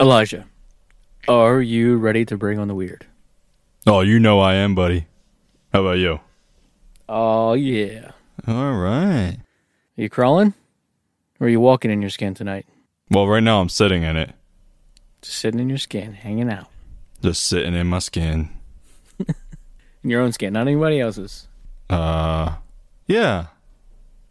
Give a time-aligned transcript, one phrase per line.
[0.00, 0.44] Elijah,
[1.28, 3.06] are you ready to bring on the weird?
[3.86, 5.06] Oh, you know I am, buddy.
[5.72, 6.20] How about you?
[7.08, 8.10] Oh, yeah.
[8.46, 9.36] All right.
[9.96, 10.54] Are you crawling?
[11.40, 12.66] Or are you walking in your skin tonight?
[13.10, 14.32] Well, right now I'm sitting in it,
[15.22, 16.66] Just sitting in your skin, hanging out.
[17.22, 18.50] just sitting in my skin.
[20.04, 21.48] In your own skin, not anybody else's.
[21.90, 22.56] Uh,
[23.08, 23.46] yeah,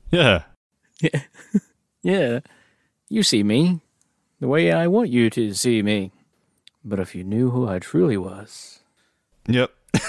[0.10, 0.44] yeah.
[2.02, 2.40] Yeah.
[3.10, 3.82] You see me
[4.40, 6.12] the way I want you to see me.
[6.84, 8.80] But if you knew who I truly was.
[9.48, 9.72] Yep.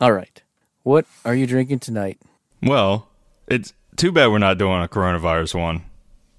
[0.00, 0.42] All right.
[0.82, 2.20] What are you drinking tonight?
[2.62, 3.08] Well,
[3.48, 5.84] it's too bad we're not doing a coronavirus one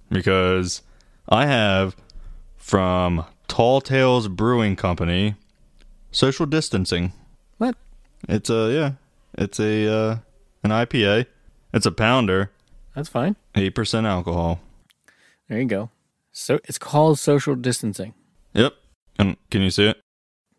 [0.10, 0.82] because
[1.28, 1.96] I have
[2.56, 5.36] from Tall Tales Brewing Company
[6.12, 7.12] social distancing.
[7.58, 7.76] What?
[8.30, 8.92] It's a yeah,
[9.38, 10.18] it's a uh,
[10.64, 11.26] an IPA.
[11.74, 12.52] It's a pounder,
[12.96, 13.36] That's fine.
[13.56, 14.60] eight percent alcohol.
[15.50, 15.90] There you go.
[16.32, 18.14] So it's called social distancing.
[18.54, 18.74] Yep.
[19.20, 20.02] And can you see it?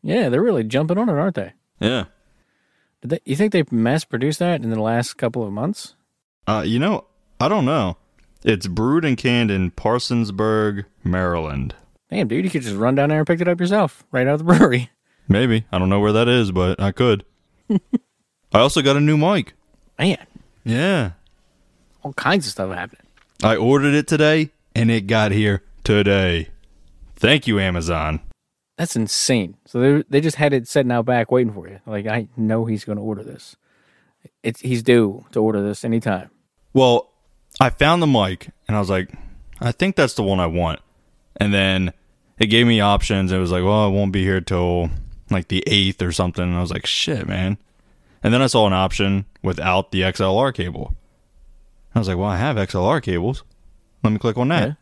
[0.03, 1.53] Yeah, they're really jumping on it, aren't they?
[1.81, 2.05] Yeah.
[3.03, 5.95] Did they you think they mass produced that in the last couple of months?
[6.47, 7.05] Uh, you know,
[7.41, 7.97] I don't know.
[8.45, 11.75] It's brewed and canned in Parsonsburg, Maryland.
[12.11, 14.35] Damn, dude, you could just run down there and pick it up yourself right out
[14.35, 14.91] of the brewery.
[15.29, 15.67] Maybe.
[15.71, 17.25] I don't know where that is, but I could.
[17.71, 19.53] I also got a new mic.
[19.99, 20.27] Man,
[20.65, 21.11] Yeah.
[22.03, 23.03] all kinds of stuff happening.
[23.45, 26.49] I ordered it today and it got here today.
[27.17, 28.21] Thank you, Amazon.
[28.77, 29.57] That's insane.
[29.67, 31.81] So they they just had it sitting out back waiting for you.
[31.85, 33.57] Like I know he's going to order this.
[34.45, 36.31] It's he's due to order this anytime.
[36.73, 37.11] Well,
[37.61, 39.13] I found the mic and I was like,
[39.61, 40.79] I think that's the one I want.
[41.37, 41.93] And then
[42.39, 43.33] it gave me options.
[43.33, 44.91] It was like, well, it won't be here till
[45.29, 46.45] like the 8th or something.
[46.45, 47.59] And I was like, shit, man.
[48.23, 50.95] And then I saw an option without the XLR cable.
[51.95, 53.43] I was like, well, I have XLR cables.
[54.03, 54.77] Let me click on that.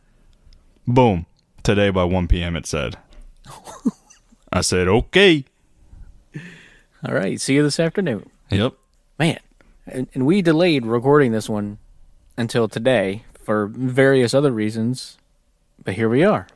[0.87, 1.25] Boom.
[1.63, 2.55] Today by 1 p.m.
[2.55, 2.97] it said.
[4.53, 5.43] I said, okay.
[7.07, 8.73] All right, see you this afternoon, Yep.
[9.19, 9.39] man.
[9.85, 11.77] And, and we delayed recording this one
[12.37, 15.17] until today for various other reasons,
[15.83, 16.47] but here we are.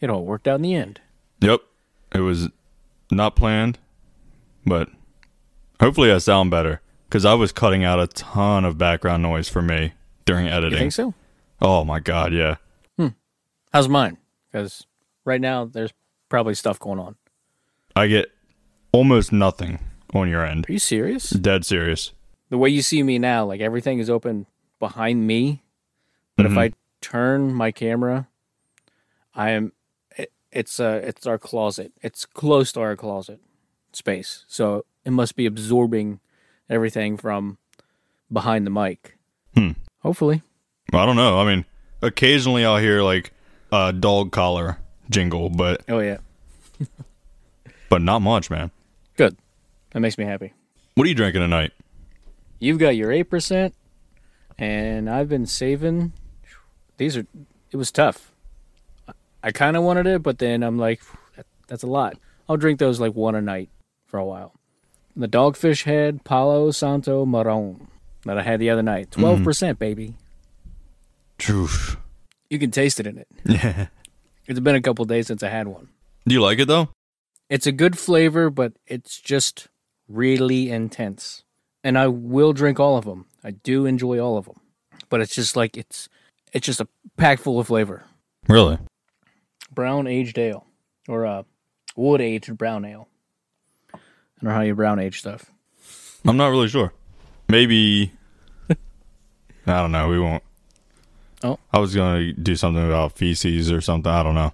[0.00, 1.00] It all worked out in the end.
[1.40, 1.60] Yep.
[2.14, 2.48] It was
[3.10, 3.78] not planned,
[4.66, 4.88] but
[5.80, 9.62] hopefully I sound better because I was cutting out a ton of background noise for
[9.62, 9.92] me
[10.26, 10.72] during editing.
[10.72, 11.14] You think so?
[11.60, 12.56] Oh my god, yeah.
[12.96, 13.08] Hmm.
[13.72, 14.18] How's mine?
[14.50, 14.86] Because
[15.24, 15.92] right now there's
[16.28, 17.16] probably stuff going on.
[17.94, 18.30] I get
[18.92, 19.78] almost nothing
[20.14, 20.66] on your end.
[20.68, 21.30] Are you serious?
[21.30, 22.12] Dead serious.
[22.48, 24.46] the way you see me now, like everything is open
[24.78, 25.62] behind me.
[26.36, 26.72] But if I
[27.02, 28.28] turn my camera,
[29.34, 29.72] I am.
[30.16, 31.92] It, it's uh, it's our closet.
[32.00, 33.40] It's close to our closet
[33.92, 36.20] space, so it must be absorbing
[36.70, 37.58] everything from
[38.32, 39.18] behind the mic.
[39.54, 39.72] Hmm.
[39.98, 40.40] Hopefully,
[40.92, 41.38] I don't know.
[41.40, 41.64] I mean,
[42.02, 43.32] occasionally I'll hear like
[43.72, 44.78] a dog collar
[45.08, 46.18] jingle, but oh yeah,
[47.88, 48.70] but not much, man.
[49.16, 49.36] good.
[49.92, 50.52] That makes me happy.
[50.94, 51.72] What are you drinking tonight?
[52.58, 53.74] You've got your eight percent,
[54.58, 56.12] and I've been saving.
[56.96, 57.26] These are.
[57.72, 58.32] It was tough.
[59.42, 61.00] I- kind of wanted it, but then I'm like,
[61.36, 62.16] "That- that's a lot.
[62.48, 63.70] I'll drink those like one a night
[64.06, 64.52] for a while.
[65.16, 67.88] The Dogfish Head Palo Santo Marron
[68.24, 69.20] that I had the other night, mm-hmm.
[69.20, 70.14] twelve percent, baby.
[71.48, 71.96] Oof.
[72.48, 73.28] You can taste it in it.
[73.44, 73.86] Yeah.
[74.46, 75.88] It's been a couple days since I had one.
[76.26, 76.88] Do you like it though?
[77.48, 79.68] It's a good flavor, but it's just
[80.08, 81.44] really intense.
[81.84, 83.26] And I will drink all of them.
[83.44, 84.60] I do enjoy all of them,
[85.08, 86.08] but it's just like it's
[86.52, 88.02] it's just a pack full of flavor.
[88.48, 88.78] Really?
[89.72, 90.66] Brown aged ale
[91.08, 91.44] or uh,
[91.94, 93.06] wood aged brown ale.
[93.94, 93.98] I
[94.42, 95.52] don't know how you brown age stuff.
[96.24, 96.92] I'm not really sure.
[97.48, 98.12] Maybe
[98.68, 98.76] I
[99.66, 100.08] don't know.
[100.08, 100.42] We won't.
[101.42, 101.58] Oh.
[101.72, 104.10] I was gonna do something about feces or something.
[104.10, 104.52] I don't know.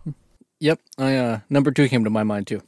[0.61, 0.81] Yep.
[0.99, 2.63] I uh number two came to my mind too.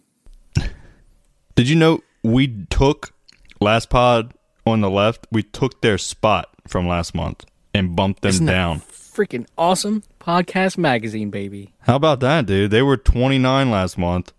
[1.55, 3.12] Did you know we took
[3.61, 4.35] last pod
[4.67, 5.26] on the left?
[5.31, 7.44] We took their spot from last month
[7.75, 8.81] and bumped them Isn't down.
[8.81, 11.73] Freaking awesome podcast magazine, baby.
[11.81, 12.71] How about that, dude?
[12.71, 14.32] They were 29 last month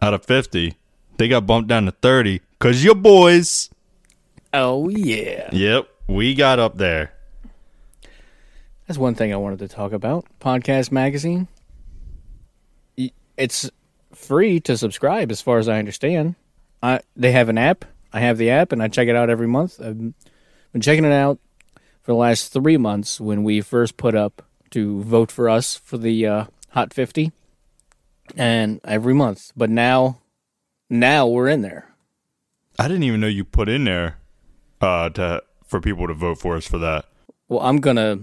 [0.00, 0.74] out of 50.
[1.16, 3.70] They got bumped down to 30 because your boys.
[4.52, 5.48] Oh yeah.
[5.52, 7.13] Yep, we got up there.
[8.86, 10.26] That's one thing I wanted to talk about.
[10.40, 11.48] Podcast magazine.
[13.36, 13.70] It's
[14.12, 16.36] free to subscribe, as far as I understand.
[16.82, 17.84] I they have an app.
[18.12, 19.80] I have the app, and I check it out every month.
[19.80, 21.38] I've been checking it out
[22.02, 25.98] for the last three months when we first put up to vote for us for
[25.98, 27.32] the uh, Hot 50,
[28.36, 29.52] and every month.
[29.56, 30.20] But now,
[30.90, 31.94] now we're in there.
[32.78, 34.18] I didn't even know you put in there
[34.80, 37.06] uh, to for people to vote for us for that.
[37.48, 38.20] Well, I'm gonna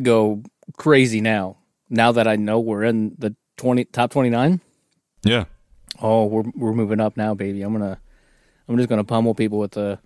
[0.00, 0.42] go
[0.76, 1.58] crazy now.
[1.88, 4.60] Now that I know we're in the 20 top 29.
[5.22, 5.44] Yeah.
[6.00, 7.62] Oh, we're we're moving up now, baby.
[7.62, 8.00] I'm gonna
[8.68, 9.98] I'm just gonna pummel people with the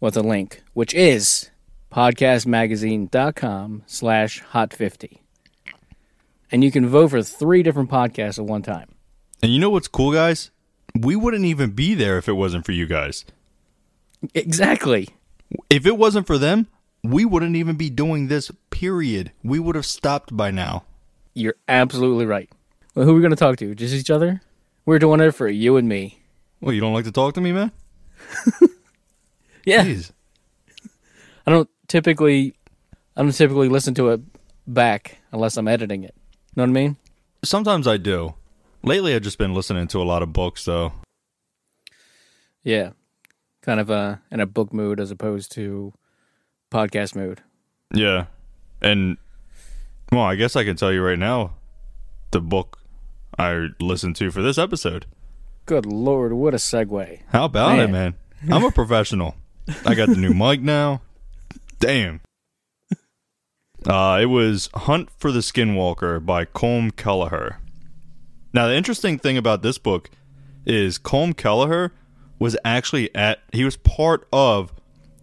[0.00, 1.50] with a link, which is
[1.90, 5.22] podcastmagazine.com slash hot fifty.
[6.50, 8.94] And you can vote for three different podcasts at one time.
[9.42, 10.50] And you know what's cool, guys?
[10.94, 13.24] We wouldn't even be there if it wasn't for you guys.
[14.34, 15.08] Exactly.
[15.70, 16.68] If it wasn't for them,
[17.02, 19.32] we wouldn't even be doing this, period.
[19.42, 20.84] We would have stopped by now.
[21.34, 22.50] You're absolutely right.
[22.94, 23.74] Well, who are we gonna talk to?
[23.74, 24.42] Just each other?
[24.84, 26.18] We're doing it for you and me.
[26.60, 27.72] Well, you don't like to talk to me, man?
[29.64, 29.84] Yeah.
[29.84, 30.10] Jeez.
[31.46, 32.54] I don't typically
[33.16, 34.20] I don't typically listen to it
[34.66, 36.14] back unless I'm editing it.
[36.16, 36.96] You Know what I mean?
[37.44, 38.34] Sometimes I do.
[38.82, 40.92] Lately, I've just been listening to a lot of books, though.
[42.64, 42.90] Yeah.
[43.62, 45.92] Kind of uh in a book mood as opposed to
[46.72, 47.40] podcast mood.
[47.94, 48.26] Yeah.
[48.80, 49.18] And,
[50.10, 51.52] well, I guess I can tell you right now
[52.30, 52.78] the book
[53.38, 55.06] I listened to for this episode.
[55.66, 57.20] Good lord, what a segue.
[57.28, 58.14] How about it, Man.
[58.42, 58.54] man?
[58.54, 59.36] I'm a professional.
[59.86, 61.02] I got the new mic now.
[61.78, 62.20] Damn.
[63.86, 67.58] Uh, it was Hunt for the Skinwalker by Colm Kelleher.
[68.52, 70.10] Now, the interesting thing about this book
[70.64, 71.92] is Colm Kelleher
[72.38, 74.72] was actually at, he was part of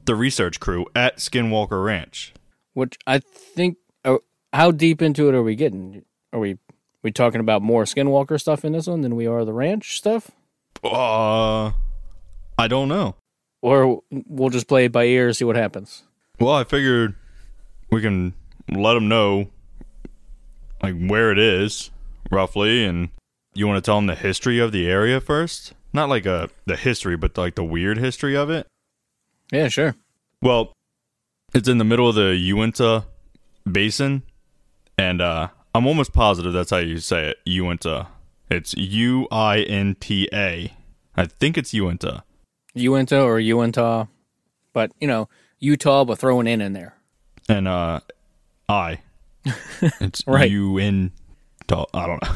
[0.10, 2.34] the research crew at Skinwalker Ranch.
[2.74, 4.22] Which I think oh,
[4.52, 6.04] how deep into it are we getting?
[6.34, 6.58] Are we
[7.04, 10.32] we talking about more Skinwalker stuff in this one than we are the ranch stuff?
[10.84, 11.74] Uh,
[12.58, 13.18] I don't know.
[13.62, 16.02] Or we'll just play it by ear, and see what happens.
[16.40, 17.14] Well, I figured
[17.92, 18.34] we can
[18.68, 19.50] let them know
[20.82, 21.92] like where it is
[22.32, 23.10] roughly, and
[23.54, 25.74] you want to tell them the history of the area first.
[25.94, 28.66] Not like a the history, but like the weird history of it.
[29.51, 29.96] Yeah, sure.
[30.42, 30.74] Well,
[31.54, 33.06] it's in the middle of the Uinta
[33.69, 34.24] Basin,
[34.98, 37.38] and uh, I'm almost positive that's how you say it.
[37.46, 38.07] Uinta.
[38.50, 40.74] It's U I N T A.
[41.16, 42.24] I think it's Uinta.
[42.75, 44.07] Uinta or Uinta,
[44.74, 45.28] But, you know,
[45.60, 46.96] Utah but throw an in in there.
[47.48, 48.00] and uh
[48.68, 49.00] I.
[50.00, 50.50] It's Right.
[50.51, 51.12] Uinta.
[51.94, 52.36] I don't know.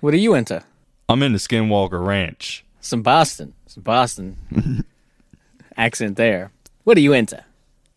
[0.00, 0.62] What are you into?
[1.08, 2.64] I'm in the Skinwalker Ranch.
[2.80, 3.54] Some Boston.
[3.66, 4.36] Some Boston
[5.76, 6.50] accent there.
[6.84, 7.42] What are you into?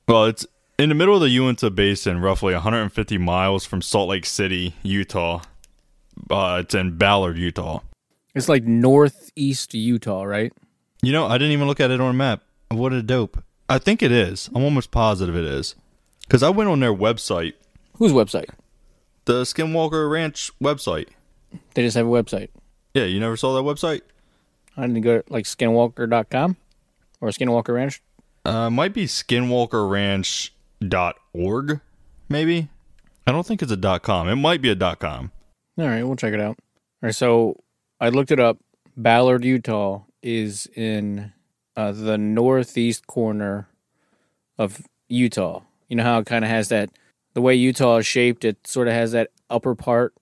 [0.08, 0.46] Well, it's
[0.78, 5.42] in the middle of the Uinta Basin, roughly 150 miles from Salt Lake City, Utah.
[6.30, 7.80] Uh, it's in Ballard, Utah.
[8.36, 10.52] It's like northeast Utah, right?
[11.02, 12.42] You know, I didn't even look at it on a map.
[12.70, 13.44] What a dope.
[13.70, 14.50] I think it is.
[14.54, 15.76] I'm almost positive it is.
[16.22, 17.54] Because I went on their website,
[17.98, 18.50] Whose website?
[19.26, 21.10] the Skinwalker Ranch website.
[21.76, 22.50] They just have a website.
[22.94, 24.02] Yeah, you never saw that website?
[24.76, 26.58] I didn't go to like skinwalker.com
[27.24, 28.02] or Skinwalker Ranch.
[28.46, 31.80] Uh, might be skinwalkerranch.org,
[32.30, 32.68] maybe.
[33.26, 34.28] I don't think it's a dot .com.
[34.28, 35.32] It might be a dot .com.
[35.80, 36.58] All right, we'll check it out.
[36.60, 37.56] All right, so
[38.02, 38.58] I looked it up.
[38.98, 41.32] Ballard, Utah is in
[41.78, 43.70] uh, the northeast corner
[44.58, 45.62] of Utah.
[45.88, 46.90] You know how it kind of has that,
[47.34, 50.14] the way Utah is shaped, it sort of has that upper part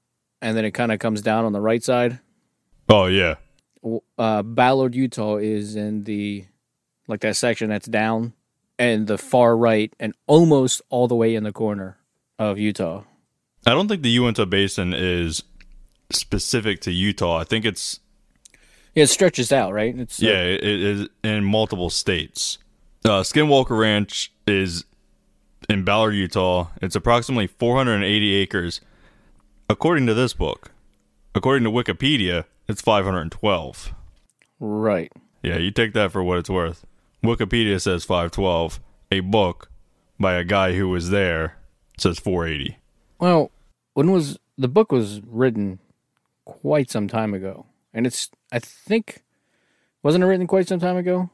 [0.41, 2.19] and then it kind of comes down on the right side.
[2.89, 3.35] Oh yeah,
[4.17, 6.45] Uh, Ballard, Utah is in the,
[7.11, 8.33] like that section that's down
[8.79, 11.97] and the far right and almost all the way in the corner
[12.39, 13.03] of Utah.
[13.65, 15.43] I don't think the Uinta Basin is
[16.09, 17.37] specific to Utah.
[17.37, 17.99] I think it's
[18.95, 19.95] Yeah, it stretches out, right?
[19.95, 22.57] It's uh, yeah, it it is in multiple states.
[23.05, 24.85] Uh, Skinwalker Ranch is
[25.69, 26.67] in Ballard, Utah.
[26.81, 28.81] It's approximately 480 acres,
[29.69, 30.71] according to this book.
[31.33, 33.93] According to Wikipedia, it's 512.
[34.59, 35.11] right.
[35.43, 36.85] Yeah, you take that for what it's worth.
[37.23, 38.79] Wikipedia says 512.
[39.11, 39.69] A book
[40.19, 41.57] by a guy who was there
[41.97, 42.77] says 480.
[43.19, 43.51] Well,
[43.93, 45.79] when was the book was written
[46.45, 49.23] quite some time ago, and it's I think
[50.03, 51.29] wasn't it written quite some time ago?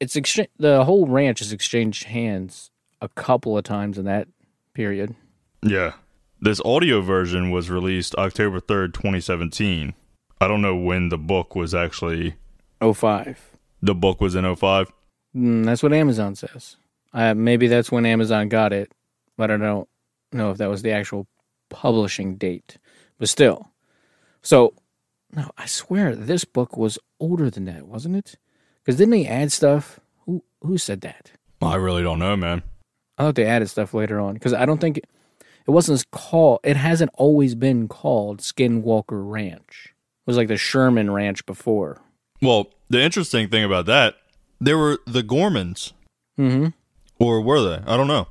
[0.00, 4.28] It's exchange the whole ranch has exchanged hands a couple of times in that
[4.74, 5.14] period.
[5.62, 5.92] Yeah.
[6.40, 9.94] This audio version was released October 3rd, 2017.
[10.38, 12.36] I don't know when the book was actually.
[12.80, 13.56] Oh five.
[13.82, 14.92] The book was in 05.
[15.36, 16.76] Mm, that's what Amazon says.
[17.12, 18.92] Uh, maybe that's when Amazon got it,
[19.36, 19.88] but I don't
[20.32, 21.26] know if that was the actual
[21.68, 22.78] publishing date.
[23.18, 23.70] But still,
[24.42, 24.74] so
[25.34, 28.36] no, I swear this book was older than that, wasn't it?
[28.82, 30.00] Because didn't they add stuff?
[30.24, 31.32] Who who said that?
[31.62, 32.62] I really don't know, man.
[33.18, 35.06] I thought they added stuff later on because I don't think it,
[35.66, 36.60] it wasn't called.
[36.64, 39.94] It hasn't always been called Skinwalker Ranch.
[39.94, 42.00] It was like the Sherman Ranch before.
[42.42, 44.16] Well, the interesting thing about that,
[44.60, 45.92] there were the Gormans,
[46.38, 46.68] Mm-hmm.
[47.18, 47.82] or were they?
[47.86, 48.28] I don't know.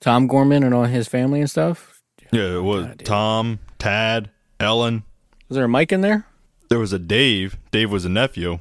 [0.00, 2.02] Tom Gorman and all his family and stuff.
[2.32, 3.04] Yeah, it was God.
[3.04, 5.04] Tom, Tad, Ellen.
[5.48, 6.26] Was there a Mike in there?
[6.68, 7.56] There was a Dave.
[7.70, 8.58] Dave was a nephew.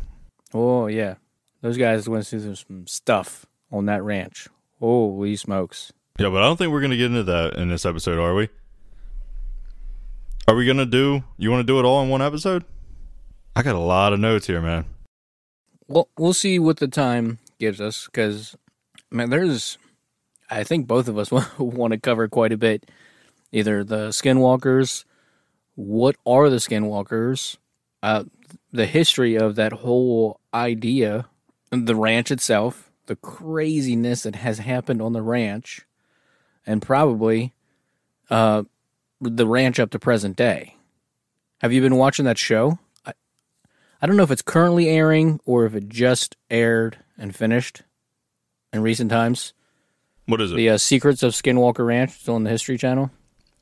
[0.53, 1.15] Oh yeah,
[1.61, 4.47] those guys went through some stuff on that ranch.
[4.79, 5.91] Holy smokes!
[6.19, 8.49] Yeah, but I don't think we're gonna get into that in this episode, are we?
[10.47, 11.23] Are we gonna do?
[11.37, 12.63] You want to do it all in one episode?
[13.55, 14.85] I got a lot of notes here, man.
[15.87, 18.55] Well, we'll see what the time gives us because,
[19.11, 19.77] man, there's.
[20.49, 22.89] I think both of us want to cover quite a bit.
[23.51, 25.05] Either the skinwalkers,
[25.75, 27.57] what are the skinwalkers,
[28.01, 28.23] uh,
[28.71, 31.27] the history of that whole idea,
[31.71, 35.81] the ranch itself, the craziness that has happened on the ranch,
[36.65, 37.53] and probably
[38.29, 38.63] uh,
[39.21, 40.75] the ranch up to present day.
[41.61, 42.79] Have you been watching that show?
[44.03, 47.83] I, don't know if it's currently airing or if it just aired and finished
[48.73, 49.53] in recent times.
[50.25, 50.55] What is it?
[50.55, 53.11] The uh, Secrets of Skinwalker Ranch, still on the History Channel.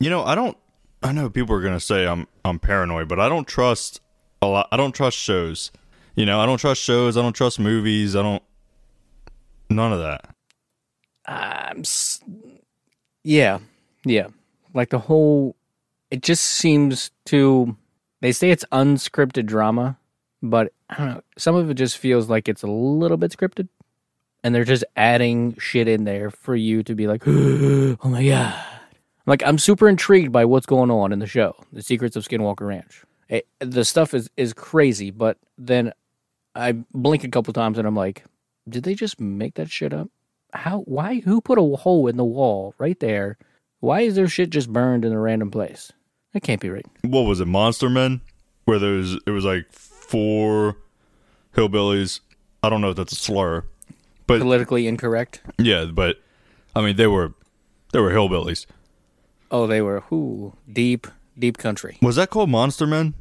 [0.00, 0.56] You know, I don't.
[1.02, 4.00] I know people are gonna say I'm I'm paranoid, but I don't trust
[4.40, 4.68] a lot.
[4.72, 5.70] I don't trust shows.
[6.14, 7.16] You know, I don't trust shows.
[7.16, 8.14] I don't trust movies.
[8.16, 8.42] I don't.
[9.70, 10.34] None of that.
[11.26, 11.84] I'm
[13.24, 13.60] yeah,
[14.04, 14.28] yeah.
[14.74, 15.56] Like the whole,
[16.10, 17.76] it just seems to.
[18.20, 19.98] They say it's unscripted drama,
[20.42, 21.22] but I don't know.
[21.38, 23.68] Some of it just feels like it's a little bit scripted,
[24.42, 28.66] and they're just adding shit in there for you to be like, oh my god.
[29.26, 32.66] Like I'm super intrigued by what's going on in the show, The Secrets of Skinwalker
[32.66, 33.04] Ranch.
[33.28, 35.92] It, the stuff is is crazy, but then
[36.54, 38.24] I blink a couple times and I'm like,
[38.68, 40.08] did they just make that shit up?
[40.52, 40.80] How?
[40.80, 41.20] Why?
[41.20, 43.38] Who put a hole in the wall right there?
[43.80, 45.92] Why is there shit just burned in a random place?
[46.32, 46.86] That can't be right.
[47.02, 47.46] What was it?
[47.46, 48.20] Monster Men,
[48.64, 49.66] where there was it was like
[50.12, 50.76] four
[51.56, 52.20] hillbillies.
[52.62, 53.64] I don't know if that's a slur,
[54.26, 55.40] but Politically incorrect.
[55.58, 56.16] yeah, but
[56.76, 57.32] I mean they were
[57.92, 58.66] they were hillbillies.
[59.50, 61.06] Oh, they were who deep,
[61.38, 61.96] deep country.
[62.02, 63.14] Was that called Monster Men?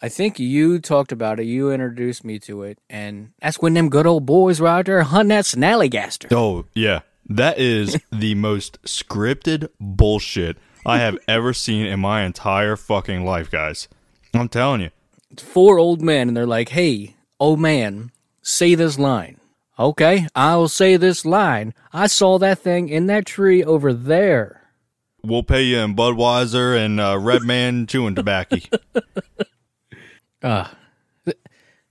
[0.00, 1.44] I think you talked about it.
[1.44, 5.02] You introduced me to it, and that's when them good old boys were out there
[5.02, 6.32] hunting that snallygaster.
[6.32, 12.74] Oh yeah, that is the most scripted bullshit I have ever seen in my entire
[12.76, 13.86] fucking life, guys.
[14.34, 14.90] I'm telling you.
[15.36, 18.10] Four old men, and they're like, "Hey, old man,
[18.42, 19.38] say this line."
[19.78, 21.72] Okay, I'll say this line.
[21.92, 24.62] I saw that thing in that tree over there.
[25.22, 28.58] We'll pay you in Budweiser and uh, Red Man chewing tobacco.
[30.42, 30.68] Uh,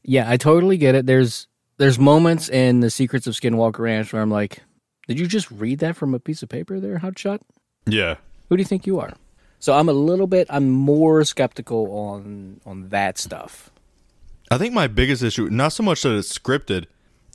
[0.04, 1.06] yeah, I totally get it.
[1.06, 4.64] There's there's moments in the Secrets of Skinwalker Ranch where I'm like,
[5.08, 7.40] did you just read that from a piece of paper there, Hotshot?
[7.86, 8.16] yeah.
[8.50, 9.14] Who do you think you are?
[9.60, 13.70] So I'm a little bit I'm more skeptical on on that stuff.
[14.50, 16.86] I think my biggest issue, not so much that it's scripted,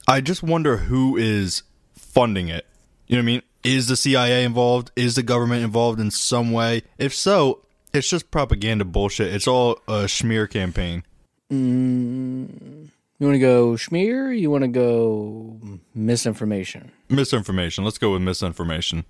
[0.08, 1.62] I just wonder who is
[1.94, 2.66] funding it.
[3.06, 3.42] You know what I mean?
[3.64, 4.90] Is the CIA involved?
[4.96, 6.82] Is the government involved in some way?
[6.98, 7.60] If so,
[7.92, 9.32] it's just propaganda bullshit.
[9.32, 11.04] It's all a smear campaign.
[11.52, 12.88] Mm,
[13.18, 14.32] you want to go smear?
[14.32, 15.60] You want to go
[15.94, 17.84] misinformation Misinformation.
[17.84, 19.04] Let's go with misinformation.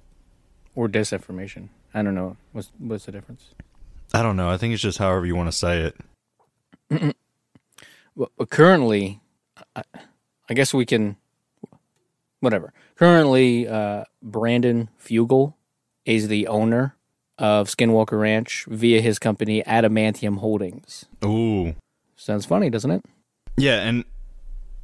[0.75, 1.69] Or disinformation?
[1.95, 2.37] I don't know.
[2.52, 3.50] What's what's the difference?
[4.14, 4.50] I don't know.
[4.50, 5.93] I think it's just however you want to say
[6.91, 7.14] it.
[8.14, 9.21] Well, currently,
[9.75, 9.83] I,
[10.50, 11.17] I guess we can,
[12.41, 12.73] whatever.
[12.97, 15.55] Currently, uh, Brandon Fugal
[16.05, 16.95] is the owner
[17.38, 21.07] of Skinwalker Ranch via his company Adamantium Holdings.
[21.25, 21.75] Ooh.
[22.17, 23.02] Sounds funny, doesn't it?
[23.57, 24.05] Yeah, and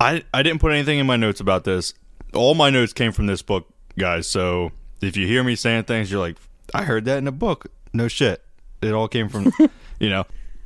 [0.01, 1.95] I I didn't put anything in my notes about this.
[2.35, 3.69] All my notes came from this book,
[3.99, 4.27] guys.
[4.27, 6.37] So if you hear me saying things, you're like,
[6.75, 7.67] I heard that in a book.
[7.93, 8.45] No shit.
[8.83, 9.53] It all came from,
[10.01, 10.25] you know.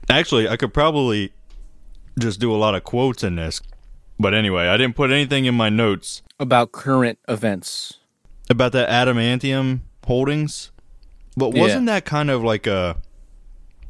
[0.08, 1.32] Actually, I could probably
[2.18, 3.60] just do a lot of quotes in this,
[4.18, 7.94] But anyway, I didn't put anything in my notes About current events.
[8.50, 10.70] about that adamantium holdings.
[11.36, 12.98] But wasn't that kind of like a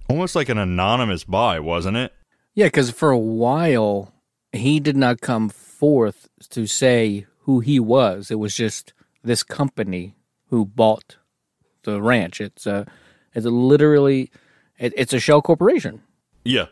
[0.09, 2.13] almost like an anonymous buy, wasn't it?
[2.55, 4.13] Yeah, because for a while
[4.53, 8.31] he did not come forth to say who he was.
[8.31, 8.93] It was just
[9.25, 10.15] this company
[10.53, 11.17] who bought
[11.85, 12.41] the ranch.
[12.43, 12.87] It's a,
[13.35, 14.31] it's a literally,
[14.79, 16.03] it, it's a shell corporation,
[16.45, 16.67] Yeah.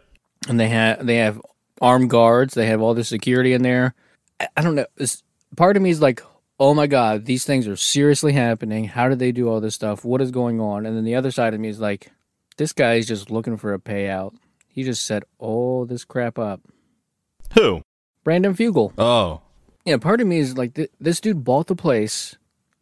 [0.48, 1.40] and they have they have
[1.80, 2.52] armed guards.
[2.52, 3.94] They have all the security in there.
[4.38, 4.84] I, I don't know.
[4.96, 5.22] This,
[5.56, 6.22] part of me is like,
[6.58, 8.84] oh my god, these things are seriously happening.
[8.84, 10.04] How did they do all this stuff?
[10.04, 10.84] What is going on?
[10.84, 12.12] And then the other side of me is like,
[12.58, 14.34] this guy is just looking for a payout.
[14.68, 16.60] He just set all this crap up.
[17.54, 17.80] Who?
[18.24, 18.92] Brandon Fugal.
[18.98, 19.40] Oh.
[19.86, 22.36] Yeah, part of me is like, th- this dude bought the place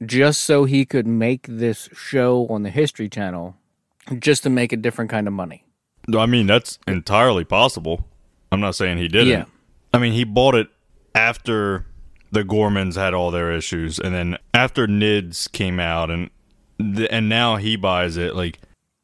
[0.05, 3.57] just so he could make this show on the History Channel,
[4.19, 5.65] just to make a different kind of money.
[6.17, 8.07] I mean, that's entirely possible.
[8.51, 9.29] I'm not saying he didn't.
[9.29, 9.45] Yeah.
[9.93, 10.69] I mean, he bought it
[11.15, 11.87] after
[12.31, 16.31] the Gormans had all their issues, and then after Nids came out, and
[16.79, 18.35] th- and now he buys it.
[18.35, 18.59] Like,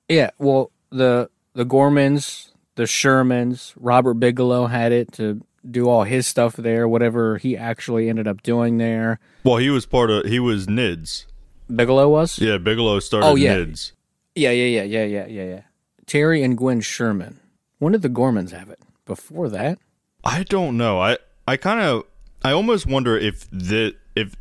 [0.09, 6.27] Yeah, well, the the Gormans, the Shermans, Robert Bigelow had it to do all his
[6.27, 9.19] stuff there, whatever he actually ended up doing there.
[9.45, 10.25] well, he was part of.
[10.27, 11.25] He was Nids.
[11.75, 12.39] Bigelow was?
[12.39, 13.57] Yeah, Bigelow started Oh, yeah.
[13.57, 13.93] Nids.
[14.35, 15.61] Yeah, yeah, yeah, yeah, yeah, yeah, yeah.
[16.07, 17.41] Terry and Gwen Sherman.
[17.79, 18.81] When did the Gormans have it?
[19.07, 19.79] Before that?
[20.23, 21.01] I don't know.
[21.01, 22.05] I I kind of
[22.43, 24.35] I almost wonder if the if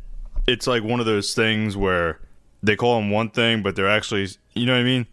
[0.46, 2.20] it's like one of those things where
[2.62, 5.06] they call them one thing, but they're actually you know what I mean.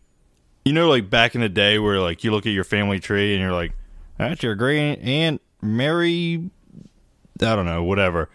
[0.64, 3.34] You know, like back in the day, where like you look at your family tree
[3.34, 3.74] and you're like,
[4.18, 6.50] "That's your great aunt Mary."
[7.42, 8.30] I don't know, whatever.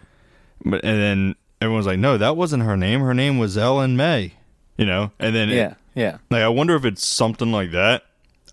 [0.65, 3.01] But and then everyone's like, "No, that wasn't her name.
[3.01, 4.33] Her name was Ellen May."
[4.77, 6.17] You know, and then Yeah, yeah.
[6.29, 8.03] like I wonder if it's something like that.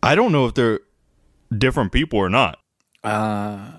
[0.03, 0.81] I don't know if they're
[1.57, 2.59] different people or not.
[3.03, 3.71] Uh,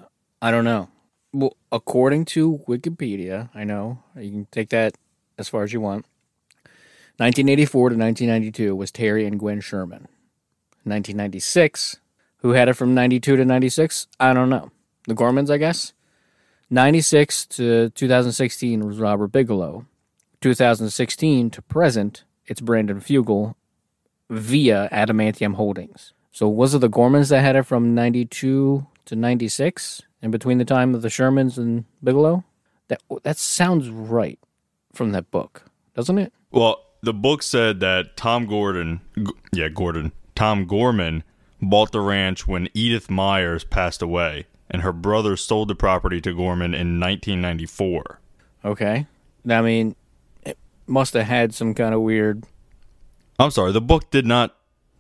[0.42, 0.90] I don't know.
[1.34, 4.96] Well, according to Wikipedia, I know you can take that
[5.38, 6.06] as far as you want.
[7.18, 10.08] 1984 to 1992 was Terry and Gwen Sherman.
[10.84, 11.98] 1996,
[12.38, 14.08] who had it from 92 to 96?
[14.20, 14.72] I don't know.
[15.08, 15.94] The Gormans, I guess.
[16.70, 19.86] 96 to 2016 was Robert Bigelow.
[20.42, 23.56] 2016 to present, it's Brandon Fugal
[24.30, 26.14] via Adamantium Holdings.
[26.32, 30.66] So was it the Gormans that had it from 92 to 96 in between the
[30.66, 32.44] time of the Shermans and Bigelow?
[32.88, 34.40] That that sounds right
[34.94, 35.64] from that book,
[35.96, 36.34] doesn't it?
[36.52, 39.02] Well, the book said that Tom Gordon,
[39.54, 41.24] yeah, Gordon, Tom Gorman
[41.62, 46.34] bought the ranch when Edith Myers passed away, and her brother sold the property to
[46.34, 48.20] Gorman in 1994.
[48.66, 49.08] Okay.
[49.50, 49.96] I mean,
[50.46, 52.44] it must have had some kind of weird.
[53.40, 54.54] I'm sorry, the book did not.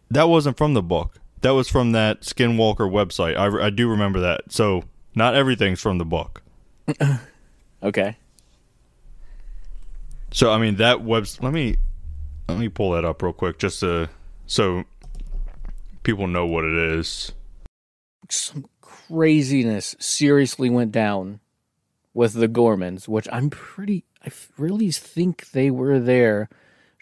[0.10, 1.20] That wasn't from the book.
[1.42, 3.36] That was from that Skinwalker website.
[3.36, 4.50] I, I do remember that.
[4.50, 6.42] So not everything's from the book.
[7.84, 8.18] Okay.
[10.32, 11.28] So I mean that web.
[11.40, 11.76] Let me
[12.50, 14.10] let me pull that up real quick, just to
[14.48, 14.86] so
[16.02, 17.32] people know what it is.
[18.32, 18.66] Some
[19.08, 21.40] craziness seriously went down
[22.14, 24.06] with the Gormans, which I'm pretty.
[24.26, 26.50] I really think they were there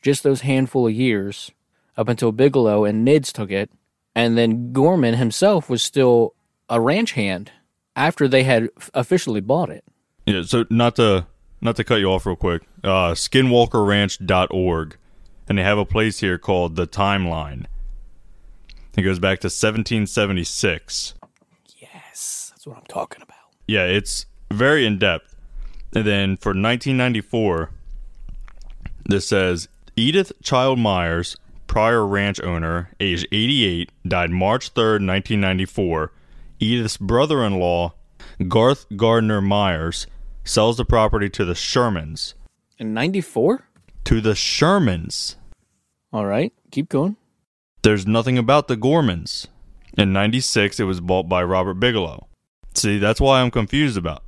[0.01, 1.51] just those handful of years
[1.95, 3.69] up until Bigelow and Nids took it,
[4.15, 6.33] and then Gorman himself was still
[6.69, 7.51] a ranch hand
[7.95, 9.83] after they had officially bought it.
[10.25, 11.27] Yeah, so not to
[11.61, 12.63] not to cut you off real quick.
[12.83, 14.97] Uh skinwalkerranch.org
[15.47, 17.65] and they have a place here called the timeline.
[18.95, 21.15] It goes back to 1776.
[22.63, 23.35] That's what I'm talking about.
[23.67, 25.35] Yeah, it's very in depth.
[25.93, 27.71] And then for 1994,
[29.03, 31.35] this says Edith Child Myers,
[31.67, 36.13] prior ranch owner, age 88, died March 3rd, 1994.
[36.61, 37.95] Edith's brother in law,
[38.47, 40.07] Garth Gardner Myers,
[40.45, 42.33] sells the property to the Shermans.
[42.79, 43.67] In '94.
[44.05, 45.35] To the Shermans.
[46.13, 47.17] All right, keep going.
[47.81, 49.47] There's nothing about the Gormans.
[49.97, 52.27] In 96, it was bought by Robert Bigelow.
[52.75, 54.23] See, that's why I'm confused about.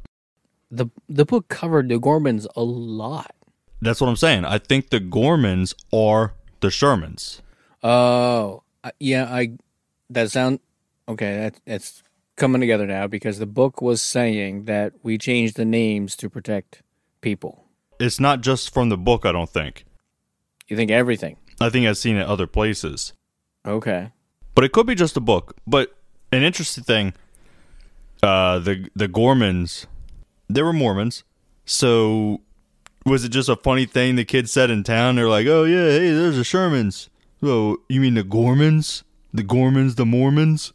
[0.71, 3.34] the The book covered the Gormans a lot.
[3.81, 4.45] That's what I'm saying.
[4.45, 7.41] I think the Gormans are the Shermans.
[7.84, 8.63] Oh,
[8.99, 9.25] yeah.
[9.25, 9.58] I
[10.10, 10.60] that sound
[11.08, 11.38] okay.
[11.38, 12.03] That that's
[12.36, 16.81] coming together now because the book was saying that we changed the names to protect
[17.21, 17.65] people.
[17.99, 19.86] It's not just from the book, I don't think.
[20.67, 21.38] You think everything?
[21.62, 23.13] I think I've seen it other places.
[23.65, 24.12] Okay.
[24.53, 25.55] But it could be just a book.
[25.65, 25.95] But
[26.31, 27.13] an interesting thing,
[28.25, 29.85] uh, the the Gormans,
[30.49, 31.23] they were Mormons.
[31.65, 32.41] So
[33.05, 35.15] was it just a funny thing the kids said in town?
[35.15, 37.09] They're like, "Oh yeah, hey, there's the Shermans."
[37.43, 39.03] Oh, you mean the Gormans?
[39.33, 40.73] The Gormans, the Mormons?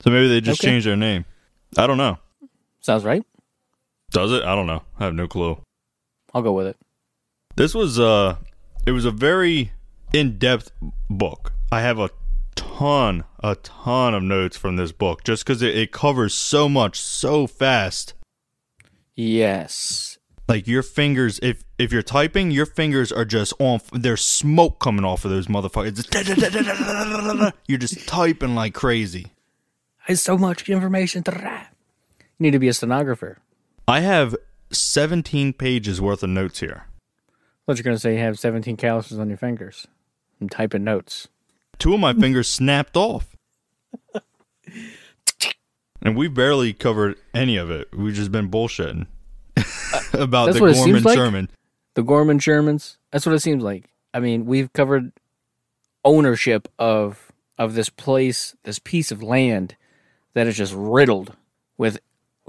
[0.00, 0.70] So maybe they just Okay.
[0.72, 1.24] changed their name.
[1.78, 2.18] I don't know.
[2.80, 3.24] Sounds right.
[4.10, 4.42] Does it?
[4.42, 4.82] I don't know.
[4.98, 5.58] I have no clue.
[6.34, 6.76] I'll go with it.
[7.56, 8.36] This was uh
[8.86, 9.72] it was a very
[10.12, 10.72] in-depth
[11.08, 11.52] book.
[11.70, 12.10] I have a
[12.54, 17.00] ton, a ton of notes from this book just because it, it covers so much
[17.00, 18.14] so fast.
[19.14, 20.18] Yes.
[20.48, 23.80] Like your fingers, if if you're typing, your fingers are just on.
[23.92, 26.06] There's smoke coming off of those motherfuckers.
[27.66, 29.32] You're just typing like crazy.
[30.08, 31.22] It's so much information.
[31.26, 31.40] You
[32.38, 33.38] need to be a stenographer.
[33.86, 34.34] I have
[34.72, 36.86] 17 pages worth of notes here.
[37.64, 38.14] What you're gonna say?
[38.14, 39.86] You have 17 calluses on your fingers.
[40.40, 41.28] I'm typing notes.
[41.82, 43.34] Two of my fingers snapped off.
[46.04, 47.88] And we barely covered any of it.
[47.92, 49.06] We've just been bullshitting
[50.12, 51.16] about That's the what it Gorman seems like?
[51.16, 51.50] Sherman.
[51.94, 52.96] The Gorman Shermans.
[53.12, 53.88] That's what it seems like.
[54.12, 55.12] I mean, we've covered
[56.04, 59.76] ownership of of this place, this piece of land
[60.34, 61.36] that is just riddled
[61.78, 62.00] with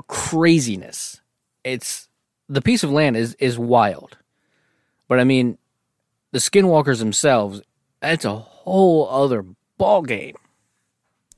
[0.08, 1.22] craziness.
[1.64, 2.10] It's
[2.50, 4.18] the piece of land is is wild.
[5.08, 5.60] But I mean,
[6.32, 7.62] the skinwalkers themselves,
[8.02, 9.46] that's a whole other
[9.78, 10.36] ball game.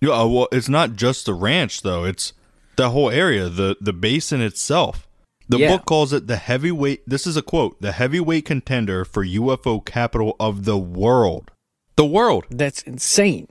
[0.02, 2.04] Yeah, uh, well, it's not just the ranch though.
[2.04, 2.34] It's
[2.76, 5.08] the whole area, the the basin itself.
[5.48, 5.78] The Yeah.
[5.78, 7.08] book calls it the heavyweight.
[7.08, 11.52] This is a quote: the heavyweight contender for UFO capital of the world.
[11.96, 12.46] The world.
[12.50, 13.48] That's insane.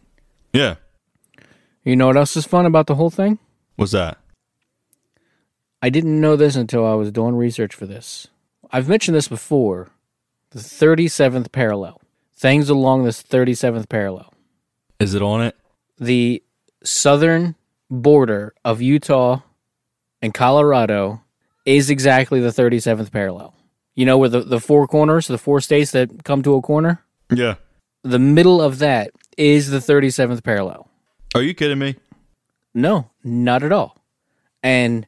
[0.53, 0.77] Yeah.
[1.85, 3.39] You know what else is fun about the whole thing?
[3.77, 4.19] What's that?
[5.83, 8.29] I didn't know this until I was doing research for this.
[8.71, 9.91] I've mentioned this before.
[10.51, 12.01] The 37th parallel.
[12.37, 14.33] Things along this 37th parallel.
[15.01, 15.57] Is it on it?
[15.99, 16.42] The
[16.83, 17.55] southern
[17.90, 19.40] border of Utah
[20.20, 21.23] and Colorado
[21.64, 23.55] is exactly the 37th parallel.
[23.94, 27.05] You know where the, the four corners, the four states that come to a corner?
[27.33, 27.55] Yeah.
[28.03, 30.88] The middle of that is the 37th parallel.
[31.35, 31.97] Are you kidding me?
[32.75, 33.97] No, not at all.
[34.62, 35.07] And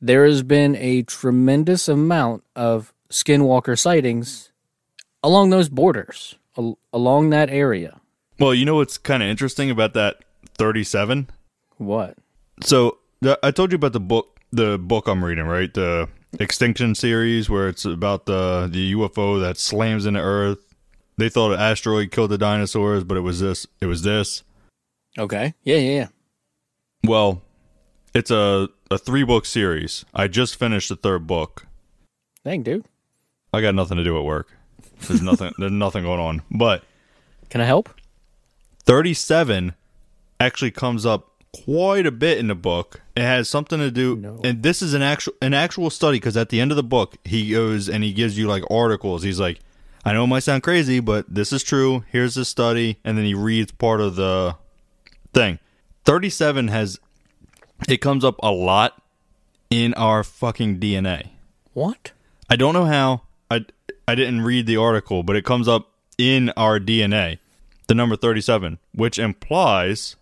[0.00, 4.52] there has been a tremendous amount of skinwalker sightings
[5.22, 8.00] along those borders, al- along that area.
[8.38, 10.24] Well, you know what's kind of interesting about that
[10.56, 11.28] 37?
[11.76, 12.16] What?
[12.62, 15.72] So the, I told you about the book, the book I'm reading, right?
[15.72, 16.08] The
[16.38, 20.74] Extinction series, where it's about the the UFO that slams into Earth.
[21.18, 23.66] They thought an asteroid killed the dinosaurs, but it was this.
[23.80, 24.44] It was this.
[25.18, 25.54] Okay.
[25.64, 26.08] Yeah, yeah, yeah.
[27.04, 27.42] Well,
[28.14, 30.04] it's a a three book series.
[30.14, 31.66] I just finished the third book.
[32.44, 32.84] Dang, dude.
[33.52, 34.56] I got nothing to do at work.
[35.08, 35.52] There's nothing.
[35.58, 36.42] there's nothing going on.
[36.50, 36.84] But
[37.48, 37.88] Can I help?
[38.84, 39.74] 37
[40.38, 43.00] actually comes up quite a bit in the book.
[43.16, 44.40] It has something to do No.
[44.44, 47.16] and this is an actual an actual study because at the end of the book
[47.24, 49.22] he goes and he gives you like articles.
[49.22, 49.58] He's like,
[50.04, 52.04] I know it might sound crazy, but this is true.
[52.10, 54.56] Here's the study and then he reads part of the
[55.34, 55.58] thing.
[56.04, 56.98] 37 has
[57.88, 59.02] it comes up a lot
[59.70, 61.28] in our fucking DNA.
[61.72, 62.12] What?
[62.48, 63.22] I don't know how.
[64.10, 67.38] I I didn't read the article, but it comes up in our DNA,
[67.86, 70.16] the number thirty-seven, which implies,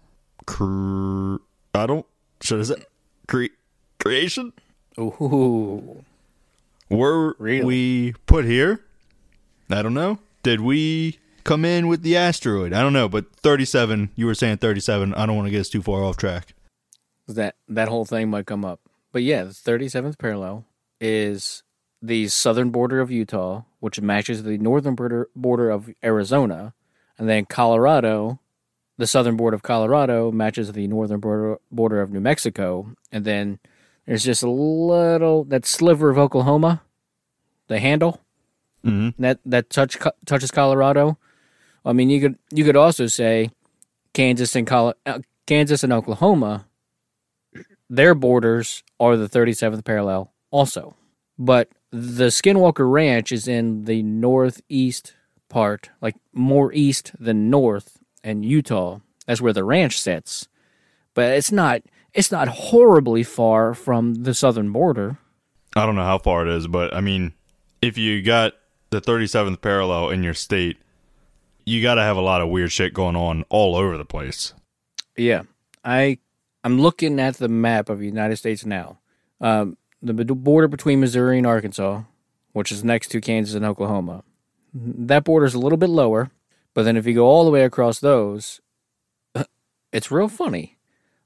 [0.44, 1.36] cr-
[1.74, 2.04] I don't.
[2.42, 2.86] Should is it
[3.26, 3.46] cre-
[3.98, 4.52] creation?
[4.98, 6.04] Ooh.
[6.90, 7.64] Were Really?
[7.64, 8.80] we put here?
[9.70, 10.18] I don't know.
[10.42, 12.72] Did we come in with the asteroid?
[12.74, 13.08] I don't know.
[13.08, 14.10] But thirty-seven.
[14.14, 15.14] You were saying thirty-seven.
[15.14, 16.54] I don't want to get us too far off track.
[17.26, 18.80] That that whole thing might come up.
[19.12, 20.66] But yeah, the 37th parallel
[21.00, 21.62] is
[22.00, 26.74] the southern border of Utah, which matches the northern border border of Arizona,
[27.18, 28.38] and then Colorado,
[28.96, 33.58] the southern border of Colorado matches the northern border border of New Mexico, and then
[34.06, 36.82] there's just a little that sliver of Oklahoma,
[37.68, 38.20] the handle
[38.84, 39.20] Mm-hmm.
[39.20, 41.18] that that touch touches Colorado.
[41.84, 43.50] I mean, you could you could also say
[44.14, 46.66] Kansas and Col- uh, Kansas and Oklahoma,
[47.90, 50.94] their borders are the 37th parallel also.
[51.38, 55.14] But the Skinwalker Ranch is in the northeast
[55.48, 59.00] part, like more east than north, and Utah.
[59.26, 60.48] That's where the ranch sits.
[61.14, 61.82] But it's not
[62.14, 65.18] it's not horribly far from the southern border.
[65.76, 67.32] I don't know how far it is, but I mean,
[67.82, 68.54] if you got
[68.90, 70.78] the 37th parallel in your state,
[71.64, 74.54] you got to have a lot of weird shit going on all over the place.
[75.16, 75.42] Yeah,
[75.84, 76.18] I
[76.64, 78.98] I'm looking at the map of the United States now.
[79.40, 82.02] Um, the border between Missouri and Arkansas,
[82.52, 84.24] which is next to Kansas and Oklahoma,
[84.72, 86.30] that border is a little bit lower.
[86.74, 88.60] But then if you go all the way across those,
[89.92, 90.76] it's real funny.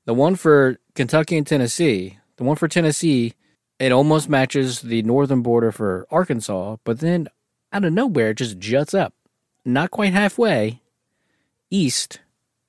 [0.05, 3.35] The one for Kentucky and Tennessee, the one for Tennessee,
[3.79, 7.29] it almost matches the northern border for Arkansas, but then
[7.73, 9.15] out of nowhere it just juts up,
[9.65, 10.81] not quite halfway,
[11.71, 12.21] east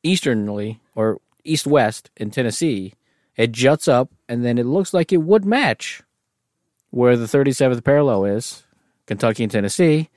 [0.03, 2.93] easternly or east west in Tennessee,
[3.35, 6.01] it juts up and then it looks like it would match
[6.89, 8.63] where the 37th parallel is,
[9.07, 10.09] Kentucky and Tennessee.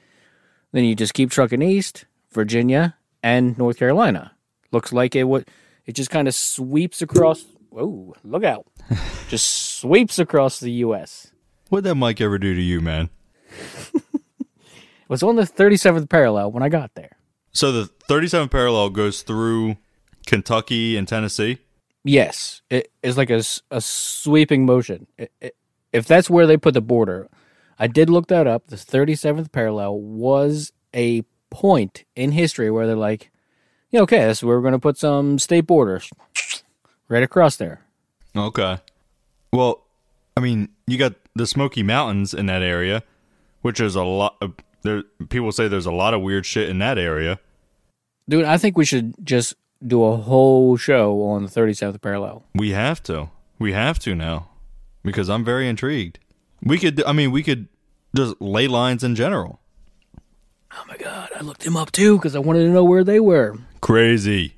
[0.72, 4.32] Then you just keep trucking east, Virginia and North Carolina.
[4.72, 5.48] Looks like it would.
[5.86, 7.44] It just kind of sweeps across.
[7.74, 8.66] Oh, Look out!
[9.28, 11.30] just sweeps across the U.S.
[11.68, 13.10] What'd that mic ever do to you, man?
[15.06, 17.16] It was on the 37th parallel when I got there.
[17.52, 19.76] So the 37th parallel goes through
[20.26, 21.58] Kentucky and Tennessee.
[22.06, 25.06] Yes, it is like a, a sweeping motion.
[25.18, 25.56] It- it-
[25.92, 27.28] if that's where they put the border,
[27.78, 28.66] I did look that up.
[28.66, 33.30] The 37th parallel was a point in history where they're like,
[33.90, 36.10] yeah, okay, that's where we're going to put some state borders
[37.08, 37.80] right across there.
[38.36, 38.78] Okay.
[39.52, 39.84] Well,
[40.36, 43.02] I mean, you got the Smoky Mountains in that area,
[43.62, 44.36] which is a lot.
[44.42, 47.38] Of, there, people say there's a lot of weird shit in that area.
[48.28, 52.44] Dude, I think we should just do a whole show on the 37th parallel.
[52.54, 53.30] We have to.
[53.58, 54.48] We have to now,
[55.02, 56.18] because I'm very intrigued.
[56.62, 57.02] We could.
[57.04, 57.68] I mean, we could
[58.14, 59.60] just ley lines in general.
[60.72, 63.20] Oh my God, I looked him up too because I wanted to know where they
[63.20, 63.56] were.
[63.80, 64.54] Crazy.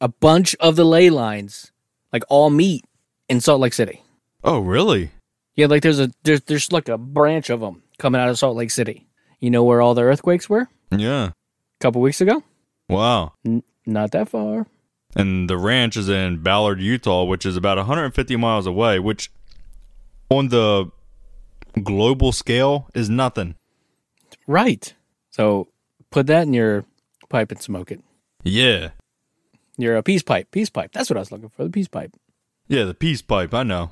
[0.00, 1.70] A bunch of the ley lines,
[2.12, 2.84] like all meet
[3.28, 4.02] in Salt Lake City.
[4.42, 5.10] Oh, really?
[5.56, 8.56] Yeah, like there's a there's there's like a branch of them coming out of Salt
[8.56, 9.06] Lake City.
[9.40, 10.68] You know where all the earthquakes were?
[10.90, 11.26] Yeah.
[11.26, 11.32] A
[11.80, 12.42] couple weeks ago?
[12.88, 13.32] Wow.
[13.44, 14.66] N- not that far.
[15.16, 19.30] And the ranch is in Ballard, Utah, which is about 150 miles away, which
[20.28, 20.90] on the
[21.82, 23.54] global scale is nothing.
[24.46, 24.92] Right.
[25.30, 25.68] So
[26.10, 26.84] put that in your
[27.28, 28.00] pipe and smoke it.
[28.42, 28.90] Yeah.
[29.76, 30.50] Your uh, peace pipe.
[30.50, 30.92] Peace pipe.
[30.92, 31.64] That's what I was looking for.
[31.64, 32.12] The peace pipe.
[32.68, 33.90] Yeah, the peace pipe, I know.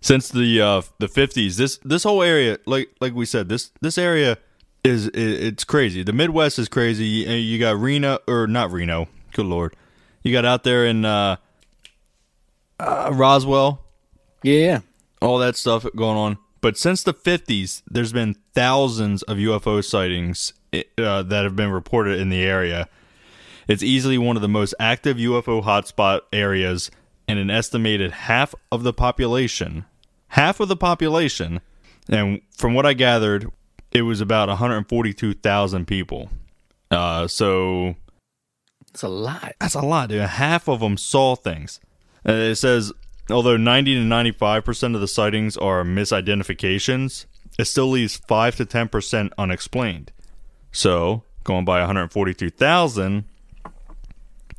[0.00, 3.96] Since the uh the 50s, this this whole area like like we said, this this
[3.96, 4.36] area
[4.84, 6.02] is it's crazy.
[6.02, 7.04] The Midwest is crazy.
[7.04, 9.08] You, got Reno or not Reno.
[9.32, 9.76] Good lord.
[10.22, 11.36] You got out there in uh,
[12.78, 13.80] uh Roswell,
[14.42, 14.80] Yeah, yeah.
[15.20, 16.38] all that stuff going on.
[16.60, 22.20] But since the 50s, there's been thousands of UFO sightings uh, that have been reported
[22.20, 22.88] in the area.
[23.66, 26.90] It's easily one of the most active UFO hotspot areas,
[27.26, 29.84] and an estimated half of the population,
[30.28, 31.60] half of the population,
[32.08, 33.50] and from what I gathered,
[33.92, 36.30] it was about 142,000 people.
[36.90, 37.94] Uh, so
[38.90, 39.54] It's a lot.
[39.60, 40.20] that's a lot, dude.
[40.22, 41.80] Half of them saw things.
[42.26, 42.92] Uh, it says
[43.30, 47.26] although 90 to 95 percent of the sightings are misidentifications,
[47.58, 50.12] it still leaves five to 10 percent unexplained.
[50.70, 53.24] So going by 142,000,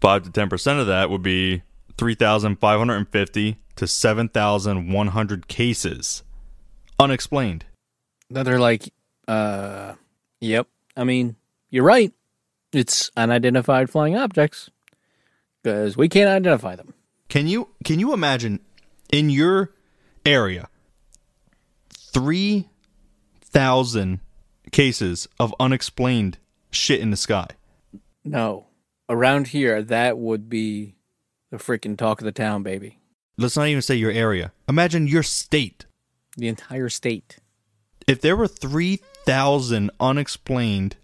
[0.01, 1.61] five to 10 percent of that would be
[1.97, 6.23] 3,550 to 7,100 cases
[6.99, 7.65] unexplained.
[8.29, 8.91] That they're like,
[9.27, 9.93] uh,
[10.39, 10.67] yep.
[10.95, 11.35] I mean,
[11.69, 12.13] you're right.
[12.71, 14.69] It's unidentified flying objects
[15.61, 16.93] because we can't identify them.
[17.29, 18.59] Can you can you imagine
[19.11, 19.71] in your
[20.25, 20.69] area
[21.89, 22.69] three
[23.41, 24.19] thousand
[24.71, 26.37] cases of unexplained
[26.71, 27.47] shit in the sky?
[28.23, 28.67] No.
[29.09, 30.95] Around here, that would be
[31.51, 32.99] the freaking talk of the town, baby.
[33.37, 34.51] Let's not even say your area.
[34.67, 35.85] Imagine your state.
[36.37, 37.37] The entire state.
[38.07, 40.95] If there were three thousand unexplained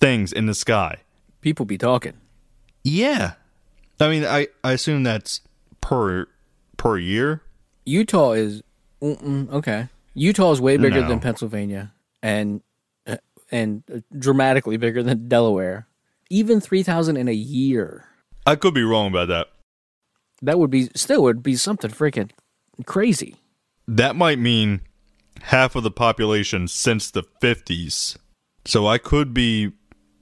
[0.00, 0.98] things in the sky,
[1.40, 2.14] People be talking.
[2.84, 3.32] yeah.
[4.00, 5.42] I mean, I I assume that's
[5.82, 6.26] per
[6.78, 7.42] per year.
[7.84, 8.62] Utah is
[9.02, 9.88] mm, mm, okay.
[10.14, 11.08] Utah is way bigger No.
[11.08, 12.62] than Pennsylvania, and
[13.06, 13.18] uh,
[13.50, 15.86] and uh, dramatically bigger than Delaware.
[16.30, 18.06] Even three thousand in a year.
[18.46, 19.48] I could be wrong about that.
[20.40, 22.30] That would be still would be something freaking
[22.86, 23.36] crazy.
[23.86, 24.80] That might mean
[25.42, 28.16] half of the population since the 50s.
[28.64, 29.72] So I could be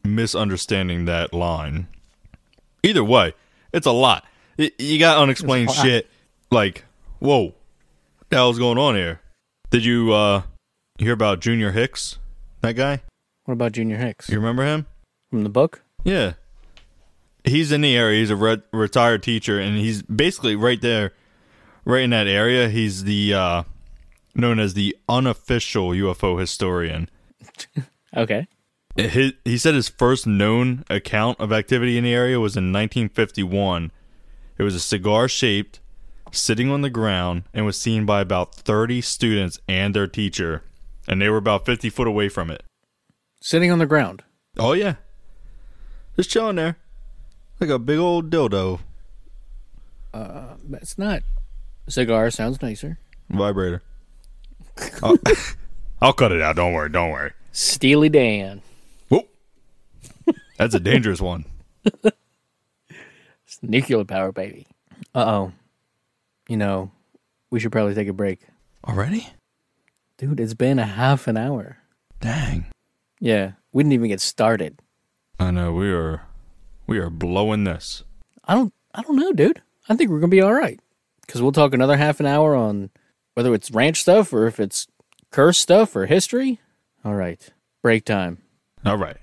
[0.05, 1.89] misunderstanding that line.
[2.83, 3.35] Either way,
[3.73, 4.25] it's a lot.
[4.59, 5.87] Y- You got unexplained It's a lot.
[5.87, 6.11] shit
[6.51, 6.85] like,
[7.19, 7.55] whoa, what
[8.31, 9.21] the hell's going on here?
[9.71, 10.43] Did you uh
[10.99, 12.19] hear about Junior Hicks?
[12.63, 13.03] That guy?
[13.45, 14.87] What about Junior Hicks You remember him?
[15.31, 15.83] from the book?
[16.05, 16.35] Yeah.
[17.45, 18.21] He's in the area.
[18.21, 21.13] He's a re- retired teacher, and he's basically right there,
[21.85, 22.69] right in that area.
[22.69, 23.63] He's the uh,
[24.35, 27.09] known as the unofficial UFO historian.
[28.17, 28.49] Okay.
[28.97, 33.93] He, he said his first known account of activity in the area was in 1951.
[34.57, 35.79] It was a cigar shaped,
[36.33, 40.63] sitting on the ground, and was seen by about 30 students and their teacher,
[41.07, 42.63] and they were about 50 foot away from it.
[43.43, 44.25] Sitting on the ground.
[44.59, 44.95] Oh yeah,
[46.17, 46.79] just chilling there,
[47.61, 48.81] like a big old dildo
[50.15, 51.23] Uh, That's not
[51.89, 52.31] cigar.
[52.31, 52.99] Sounds nicer.
[53.29, 53.83] vibrator.
[55.03, 55.17] I'll,
[56.01, 56.57] I'll cut it out.
[56.57, 56.91] Don't worry.
[56.91, 57.33] Don't worry.
[57.53, 58.63] Steely Dan.
[59.09, 59.29] Whoop.
[60.59, 61.45] That's a dangerous one.
[61.85, 62.13] It's
[63.63, 64.67] nuclear power, baby.
[65.15, 65.53] Uh oh.
[66.49, 66.91] You know,
[67.51, 68.41] we should probably take a break.
[68.87, 69.29] Already?
[70.17, 71.79] Dude, it's been a half an hour.
[72.21, 72.67] Dang.
[73.21, 74.81] Yeah, we didn't even get started.
[75.39, 76.23] I know we are
[76.87, 78.03] we are blowing this.
[78.45, 79.63] I don't I don't know, dude.
[79.89, 80.81] I think we're gonna be all right
[81.21, 82.91] because we'll talk another half an hour on
[83.39, 84.89] whether it's ranch stuff or if it's
[85.31, 86.59] curse stuff or history.
[87.05, 87.41] All right,
[87.83, 88.39] break time.
[88.85, 89.17] All right.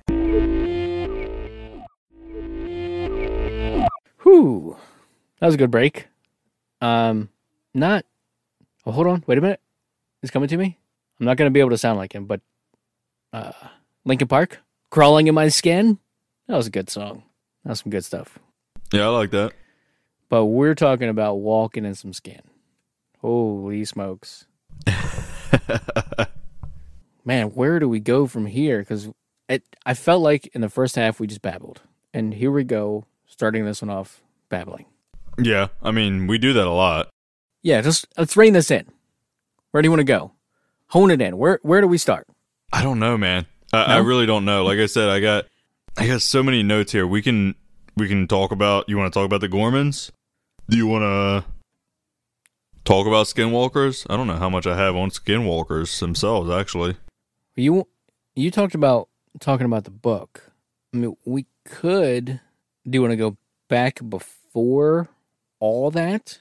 [4.23, 4.77] Whew,
[5.41, 6.07] that was a good break.
[6.79, 7.27] Um,
[7.73, 8.05] not.
[8.85, 9.21] Oh, hold on.
[9.27, 9.59] Wait a minute.
[10.21, 10.79] He's coming to me.
[11.19, 12.39] I'm not gonna be able to sound like him, but
[13.33, 13.51] uh,
[14.05, 15.99] Linkin Park, crawling in my skin.
[16.47, 17.23] That was a good song.
[17.65, 18.39] That was some good stuff.
[18.93, 19.51] Yeah, I like that.
[20.29, 22.43] But we're talking about walking in some skin.
[23.21, 24.45] Holy smokes.
[27.25, 28.79] Man, where do we go from here?
[28.79, 29.09] Because
[29.85, 31.81] I felt like in the first half we just babbled.
[32.13, 34.85] And here we go, starting this one off babbling.
[35.37, 37.09] Yeah, I mean, we do that a lot.
[37.61, 38.87] Yeah, just let's rein this in.
[39.71, 40.31] Where do you want to go?
[40.89, 41.37] Hone it in.
[41.37, 42.27] Where where do we start?
[42.71, 43.45] I don't know, man.
[43.73, 44.63] I, I really don't know.
[44.63, 45.45] Like I said, I got
[45.97, 47.05] I got so many notes here.
[47.05, 47.55] We can
[47.97, 48.87] we can talk about.
[48.87, 50.11] You want to talk about the Gormans?
[50.69, 51.51] Do you want to
[52.85, 54.05] talk about skinwalkers?
[54.09, 56.49] I don't know how much I have on skinwalkers themselves.
[56.49, 56.95] Actually,
[57.55, 57.87] You
[58.35, 60.51] you talked about talking about the book.
[60.93, 62.39] I mean, we could.
[62.87, 65.09] Do you want to go back before
[65.59, 66.39] all that?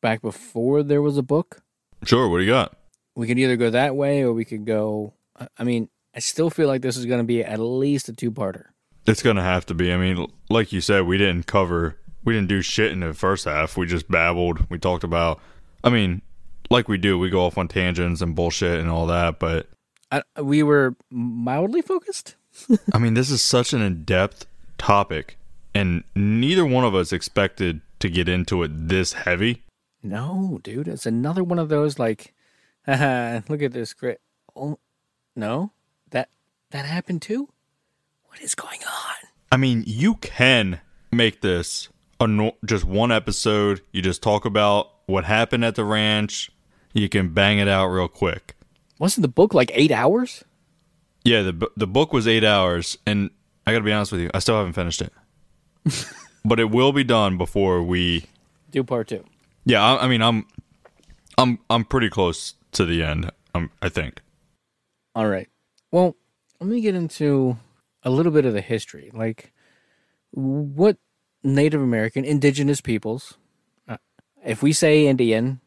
[0.00, 1.62] Back before there was a book?
[2.04, 2.28] sure.
[2.28, 2.76] What do you got?
[3.14, 5.12] we could either go that way or we could go
[5.58, 8.68] I- mean i still feel like this is going to be at least a two-parter
[9.06, 9.92] It's gonna have to be.
[9.92, 11.98] I mean, like you said, we didn't cover.
[12.24, 13.76] We didn't do shit in the first half.
[13.76, 14.64] We just babbled.
[14.70, 15.40] We talked about.
[15.84, 16.22] I mean,
[16.70, 17.18] like we do.
[17.18, 19.38] We go off on tangents and bullshit and all that.
[19.38, 19.68] But
[20.10, 22.36] I, we were mildly focused
[22.92, 24.46] I mean, this is such an in depth
[24.78, 25.36] topic,
[25.74, 29.62] and neither one of us expected to get into it this heavy.
[30.02, 32.34] no dude it's another one of those like
[32.84, 34.18] haha, look at this great
[34.56, 34.76] oh
[35.36, 35.70] no
[36.10, 36.28] that
[36.70, 37.48] that happened too
[38.26, 40.80] what is going on I mean, you can
[41.12, 41.90] make this
[42.22, 43.82] a just one episode.
[43.92, 46.50] You just talk about what happened at the ranch.
[46.92, 48.56] You can bang it out real quick.
[48.98, 50.44] wasn't the book like eight hours
[51.24, 53.30] Yeah, the the book was eight hours, and
[53.66, 55.12] I got to be honest with you, I still haven't finished it.
[56.44, 58.24] but it will be done before we.
[58.70, 59.24] do part two
[59.64, 60.46] Yeah, I, I mean, I'm,
[61.38, 63.30] I'm, I'm pretty close to the end.
[63.54, 64.20] Um, I think.
[65.14, 65.48] All right.
[65.90, 66.16] Well,
[66.60, 67.58] let me get into
[68.02, 69.10] a little bit of the history.
[69.12, 69.52] Like,
[70.30, 70.96] what
[71.44, 73.36] Native American, indigenous peoples,
[73.88, 73.96] uh,
[74.44, 75.60] if we say Indian,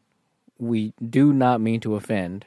[0.58, 2.46] we do not mean to offend.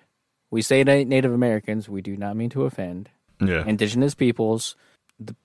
[0.52, 3.10] We say Native Americans, we do not mean to offend.
[3.40, 3.64] Yeah.
[3.66, 4.76] Indigenous peoples,
[5.20, 5.36] the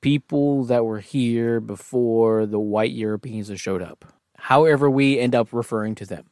[0.00, 4.04] people that were here before the white Europeans that showed up.
[4.36, 6.26] However, we end up referring to them.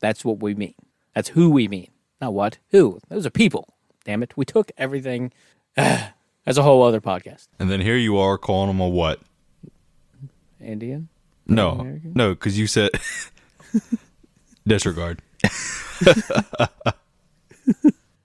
[0.00, 0.74] That's what we mean.
[1.14, 1.90] That's who we mean.
[2.20, 2.58] Not what.
[2.70, 3.00] Who.
[3.08, 3.74] Those are people.
[4.04, 4.36] Damn it.
[4.36, 5.32] We took everything.
[5.76, 7.48] That's a whole other podcast.
[7.58, 9.20] and then here you are calling them a what?
[10.64, 11.08] Indian?
[11.46, 12.12] No, American?
[12.14, 12.90] no, because you said
[14.66, 15.20] disregard.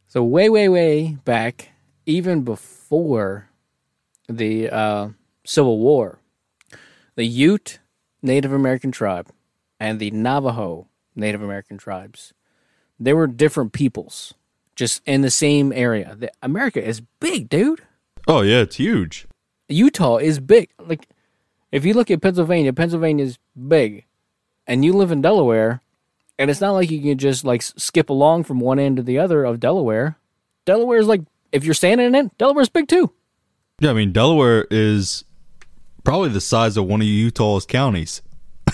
[0.10, 1.70] So way, way, way back,
[2.08, 3.48] even before
[4.28, 5.10] the uh,
[5.46, 6.18] Civil War,
[7.16, 7.78] the Ute
[8.24, 9.30] Native American tribe
[9.80, 12.34] and the Navajo Native American tribes,
[13.00, 14.34] they were different peoples,
[14.76, 16.16] just in the same area.
[16.18, 17.82] The, America is big, dude.
[18.28, 19.28] Oh yeah, it's huge.
[19.68, 20.72] Utah is big.
[20.80, 21.08] Like,
[21.72, 24.06] if you look at Pennsylvania, Pennsylvania is big,
[24.68, 25.82] and you live in Delaware,
[26.38, 29.20] and it's not like you can just like skip along from one end to the
[29.20, 30.18] other of Delaware.
[30.66, 33.12] Delaware is like, if you're standing in it, Delaware's big too.
[33.80, 35.24] Yeah, I mean Delaware is
[36.04, 38.22] probably the size of one of Utah's counties.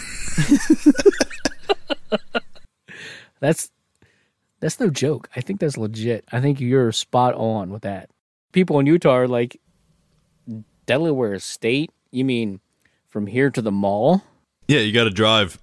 [3.40, 3.72] That's
[4.60, 5.30] that's no joke.
[5.36, 6.26] I think that's legit.
[6.32, 8.10] I think you're spot on with that.
[8.52, 9.60] People in Utah are like,
[10.88, 11.92] Delaware State.
[12.10, 12.60] You mean
[13.16, 14.22] from here to the mall?
[14.68, 15.58] Yeah, you got to drive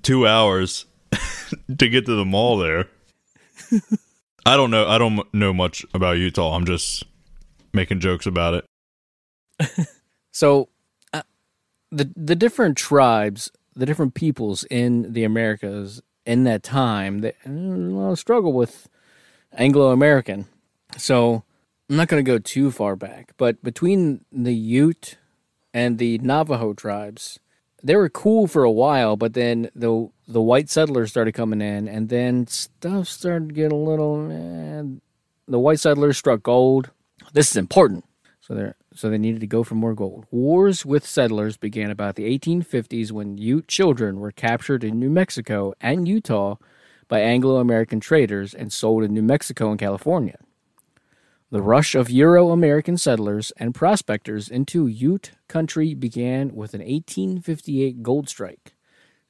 [0.00, 0.86] two hours
[1.78, 2.86] to get to the mall there.
[4.46, 4.88] I don't know.
[4.88, 6.54] I don't know much about Utah.
[6.56, 7.04] I'm just
[7.74, 9.86] making jokes about it.
[10.32, 10.68] So,
[11.12, 11.22] uh,
[11.90, 18.14] the the different tribes, the different peoples in the Americas in that time, they uh,
[18.14, 18.88] struggle with
[19.52, 20.46] Anglo American.
[20.96, 21.42] So,
[21.90, 25.16] I'm not going to go too far back, but between the Ute
[25.72, 27.38] and the Navajo tribes,
[27.82, 31.88] they were cool for a while, but then the the white settlers started coming in,
[31.88, 34.30] and then stuff started to get a little.
[34.30, 34.82] Eh,
[35.48, 36.90] the white settlers struck gold.
[37.32, 38.04] This is important.
[38.40, 40.26] So they so they needed to go for more gold.
[40.30, 45.72] Wars with settlers began about the 1850s when Ute children were captured in New Mexico
[45.80, 46.56] and Utah
[47.08, 50.38] by Anglo American traders and sold in New Mexico and California.
[51.52, 58.04] The rush of Euro American settlers and prospectors into Ute country began with an 1858
[58.04, 58.76] gold strike.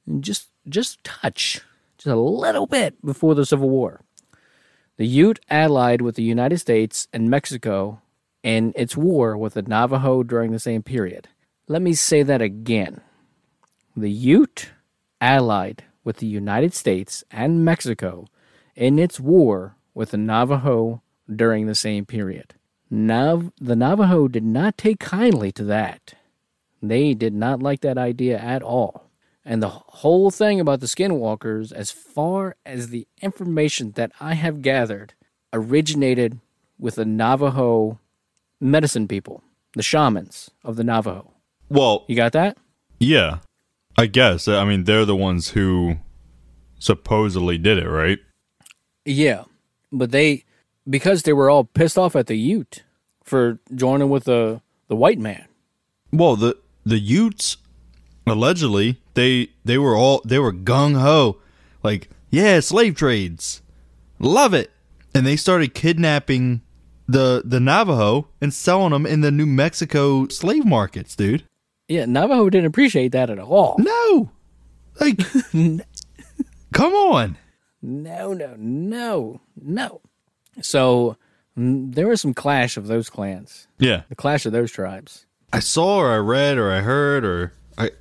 [0.05, 1.61] And just just touch,
[1.97, 4.01] just a little bit before the Civil War.
[4.97, 8.01] The Ute allied with the United States and Mexico
[8.43, 11.27] in its war with the Navajo during the same period.
[11.67, 13.01] Let me say that again.
[13.97, 14.69] The Ute
[15.19, 18.27] allied with the United States and Mexico
[18.75, 21.01] in its war with the Navajo
[21.35, 22.53] during the same period.
[22.89, 26.13] Nav- the Navajo did not take kindly to that.
[26.81, 29.07] They did not like that idea at all.
[29.45, 34.61] And the whole thing about the skinwalkers, as far as the information that I have
[34.61, 35.13] gathered,
[35.53, 36.39] originated
[36.77, 37.99] with the Navajo
[38.59, 39.41] medicine people,
[39.73, 41.31] the shamans of the Navajo.
[41.69, 42.57] Well, You got that?
[42.99, 43.39] yeah,
[43.97, 44.47] I guess.
[44.47, 45.97] I mean, they're the ones who
[46.79, 48.19] supposedly did it, right?
[49.05, 49.43] Yeah.
[49.91, 50.45] But they,
[50.89, 52.83] because they were all pissed off at the Ute
[53.23, 55.45] for joining with the, the white man.
[56.11, 57.57] Well, the the Utes
[58.27, 61.39] allegedly they they were all they were gung ho,
[61.83, 63.61] like yeah, slave trades,
[64.19, 64.71] love it,
[65.13, 66.61] and they started kidnapping
[67.07, 71.43] the the Navajo and selling them in the New Mexico slave markets, dude.
[71.87, 73.75] Yeah, Navajo didn't appreciate that at all.
[73.79, 74.31] No,
[74.99, 75.19] like,
[76.73, 77.37] come on.
[77.81, 80.01] No, no, no, no.
[80.61, 81.17] So
[81.57, 85.25] mm, there was some clash of those clans, Yeah, the clash of those tribes.
[85.53, 87.91] I saw or I read or I heard or I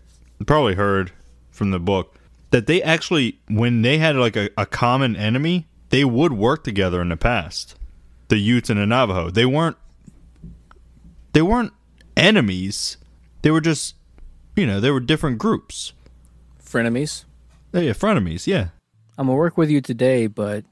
[0.46, 1.12] probably heard
[1.50, 2.16] from the book
[2.50, 7.00] that they actually when they had like a, a common enemy, they would work together
[7.00, 7.76] in the past.
[8.28, 9.30] The Utes and the Navajo.
[9.30, 9.76] They weren't
[11.32, 11.72] they weren't
[12.16, 12.96] enemies.
[13.42, 13.94] They were just
[14.56, 15.92] you know, they were different groups.
[16.62, 17.24] Frenemies.
[17.72, 18.68] Yeah, frenemies, yeah.
[19.18, 20.64] I'm gonna work with you today, but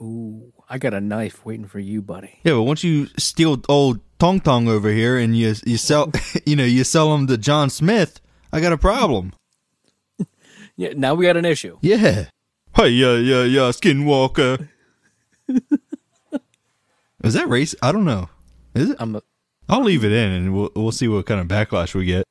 [0.00, 2.38] ooh, I got a knife waiting for you, buddy.
[2.44, 6.12] Yeah, but once you steal old Tong Tong over here and you you sell
[6.46, 8.20] you know, you sell him to John Smith,
[8.52, 9.32] I got a problem.
[10.76, 11.76] Yeah, now we got an issue.
[11.82, 12.28] Yeah.
[12.74, 14.68] Hey, yeah, yeah, yeah, Skinwalker.
[17.22, 17.74] Is that race?
[17.82, 18.30] I don't know.
[18.74, 18.96] Is it?
[18.98, 19.16] I'm.
[19.16, 19.22] A,
[19.68, 22.24] I'll leave it in, and we'll we'll see what kind of backlash we get.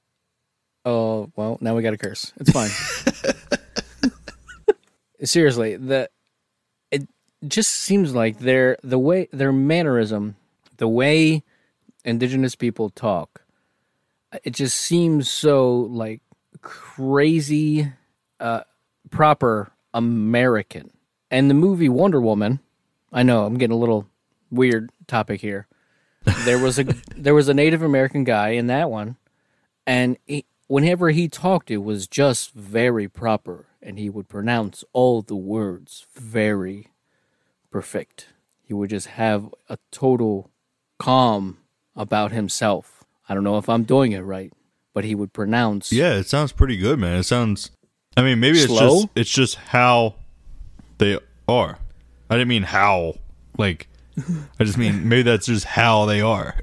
[0.83, 2.33] oh well, now we got a curse.
[2.37, 2.71] It's fine.
[5.23, 6.11] Seriously, the it
[7.47, 10.35] just seems like their the way their mannerism,
[10.77, 11.43] the way
[12.03, 13.43] indigenous people talk,
[14.43, 16.21] it just seems so like
[16.61, 17.91] crazy,
[18.39, 18.61] uh,
[19.09, 20.91] proper American.
[21.31, 22.59] And the movie Wonder Woman,
[23.11, 24.07] I know I'm getting a little
[24.51, 25.67] weird topic here.
[26.43, 26.83] There was a
[27.15, 29.17] there was a Native American guy in that one,
[29.87, 35.21] and he, whenever he talked, it was just very proper, and he would pronounce all
[35.21, 36.87] the words very
[37.71, 38.27] perfect.
[38.63, 40.51] He would just have a total
[40.99, 41.57] calm
[41.95, 43.03] about himself.
[43.27, 44.51] I don't know if I'm doing it right,
[44.93, 47.17] but he would pronounce Yeah, it sounds pretty good, man.
[47.17, 47.71] It sounds.
[48.17, 49.01] I mean, maybe it's Slow?
[49.01, 50.15] just it's just how
[50.97, 51.17] they
[51.47, 51.77] are.
[52.29, 53.15] I didn't mean how.
[53.57, 53.87] Like,
[54.59, 56.55] I just mean maybe that's just how they are.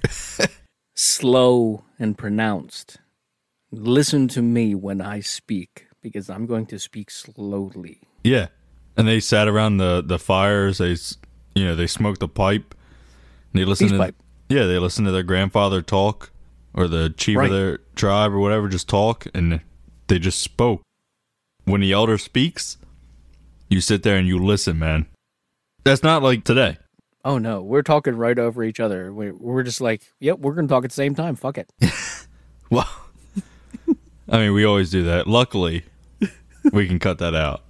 [0.94, 2.98] slow and pronounced.
[3.70, 8.00] Listen to me when I speak, because I'm going to speak slowly.
[8.22, 8.46] yeah,
[8.96, 10.78] and they sat around the the fires.
[10.78, 10.96] They,
[11.54, 12.74] you know, they smoked the pipe.
[13.52, 14.16] And they listened Peace to pipe.
[14.48, 16.30] yeah, they listened to their grandfather talk
[16.74, 17.46] or the chief Right.
[17.46, 19.60] of their tribe or whatever just talk, and
[20.08, 20.82] they just spoke.
[21.64, 22.76] When the elder speaks,
[23.70, 25.06] you sit there and you listen, man.
[25.84, 26.76] That's not like today.
[27.24, 29.12] Oh no, we're talking right over each other.
[29.12, 31.34] We're, we're just like, yep, we're going to talk at the same time.
[31.36, 31.70] Fuck it.
[32.70, 32.88] Well,
[34.28, 35.28] I mean, we always do that.
[35.28, 35.84] Luckily,
[36.72, 37.62] we can cut that out.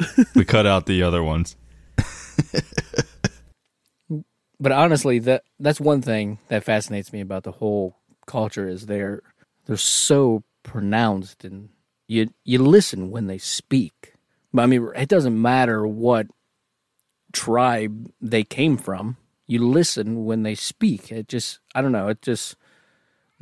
[0.34, 1.56] We cut out the other ones.
[4.60, 7.96] But honestly, that that's one thing that fascinates me about the whole
[8.26, 9.22] culture is they're
[9.64, 11.70] they're so pronounced and
[12.06, 14.14] you you listen when they speak.
[14.52, 16.26] But I mean, it doesn't matter what
[17.32, 19.16] tribe they came from.
[19.46, 21.10] You listen when they speak.
[21.10, 22.08] It just I don't know.
[22.08, 22.56] It just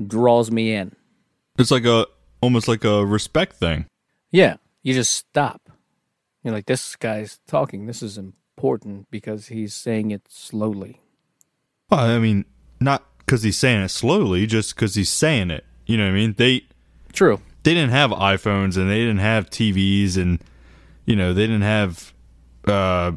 [0.07, 0.95] draws me in.
[1.59, 2.07] It's like a
[2.41, 3.87] almost like a respect thing.
[4.31, 5.68] Yeah, you just stop.
[6.49, 7.85] You're like, this guy's talking.
[7.85, 11.03] This is important because he's saying it slowly.
[11.91, 12.47] Well, I mean,
[12.81, 15.67] not because he's saying it slowly, just because he's saying it.
[15.85, 16.35] You know what I mean?
[16.39, 16.65] They
[17.13, 17.43] True.
[17.65, 20.43] they didn't have iPhones and they didn't have TVs and
[21.05, 22.15] you know they didn't have
[22.67, 23.13] uh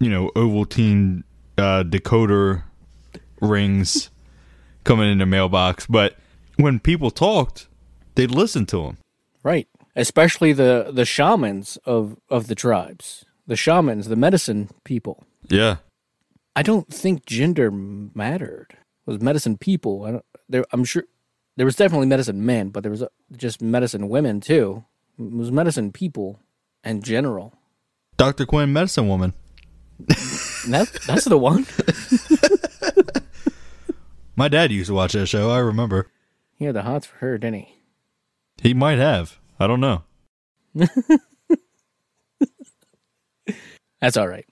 [0.00, 1.22] you know Ovaltine
[1.58, 2.64] uh, decoder
[3.40, 4.10] rings
[4.82, 6.16] coming in the mailbox, but
[6.56, 7.68] when people talked,
[8.16, 8.98] they'd listen to them.
[9.44, 9.68] Right.
[9.94, 13.24] Especially the the shamans of of the tribes.
[13.46, 15.24] the shamans, the medicine people.
[15.48, 15.76] Yeah.
[16.56, 18.68] I don't think gender mattered.
[18.70, 20.04] It was medicine people.
[20.04, 21.04] I don't, there, I'm sure
[21.56, 23.04] there was definitely medicine men, but there was
[23.36, 24.84] just medicine women too.
[25.18, 26.38] It was medicine people
[26.84, 27.52] in general.
[28.16, 28.46] Dr.
[28.46, 29.32] Quinn, medicine woman.
[30.68, 31.66] That, that's the one.
[34.36, 35.50] My dad used to watch that show.
[35.50, 36.08] I remember.
[36.56, 37.76] He had the hots for her, didn't he?
[38.62, 39.38] He might have.
[39.62, 40.02] I don't know.
[44.00, 44.46] That's all right.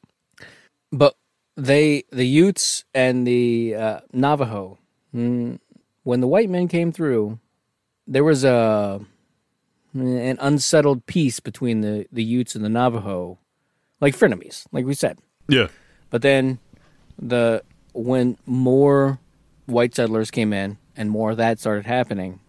[0.93, 1.17] But
[1.57, 4.79] they, the Utes and the uh, Navajo,
[5.15, 5.59] mm,
[6.05, 7.41] when the white men came through,
[8.07, 9.01] there was a
[9.93, 13.39] an unsettled peace between the the Utes and the Navajo,
[14.01, 15.19] like frenemies, like we said.
[15.49, 15.67] Yeah.
[16.11, 16.61] But then
[17.19, 19.19] the when more
[19.67, 22.41] white settlers came in and more of that started happening,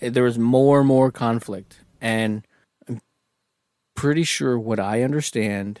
[0.00, 1.80] there was more and more conflict.
[2.00, 2.46] And
[2.88, 3.00] I'm
[3.94, 5.80] pretty sure what I understand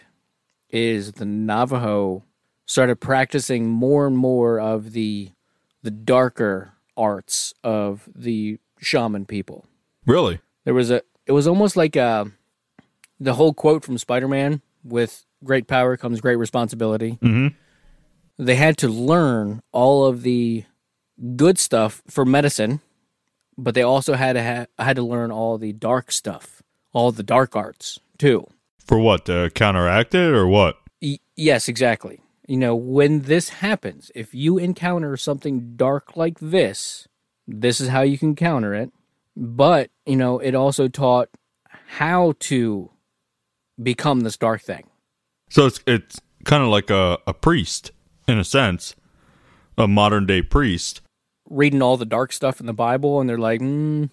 [0.70, 2.24] is the Navajo
[2.66, 5.30] started practicing more and more of the
[5.82, 9.66] the darker arts of the shaman people.
[10.06, 10.40] Really?
[10.64, 12.30] There was a it was almost like a
[13.20, 17.18] the whole quote from Spider-Man with great power comes great responsibility.
[17.22, 17.48] Mm-hmm.
[18.42, 20.64] They had to learn all of the
[21.36, 22.80] good stuff for medicine,
[23.56, 27.22] but they also had to ha- had to learn all the dark stuff, all the
[27.22, 28.46] dark arts too.
[28.84, 29.26] For what?
[29.26, 30.76] To counteract it or what?
[31.00, 32.20] Y- yes, exactly.
[32.46, 37.08] You know, when this happens, if you encounter something dark like this,
[37.46, 38.92] this is how you can counter it.
[39.36, 41.30] But, you know, it also taught
[41.86, 42.90] how to
[43.82, 44.88] become this dark thing.
[45.48, 47.92] So it's it's kind of like a, a priest
[48.28, 48.94] in a sense,
[49.78, 51.00] a modern day priest.
[51.54, 54.10] Reading all the dark stuff in the Bible, and they're like, mm,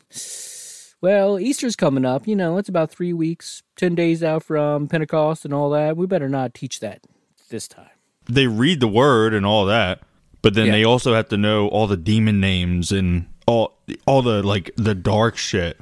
[1.01, 2.27] well, Easter's coming up.
[2.27, 5.97] You know, it's about three weeks, 10 days out from Pentecost and all that.
[5.97, 7.01] We better not teach that
[7.49, 7.89] this time.
[8.29, 10.01] They read the word and all that,
[10.43, 10.71] but then Yeah.
[10.73, 14.93] they also have to know all the demon names and all all the like the
[14.93, 15.79] dark shit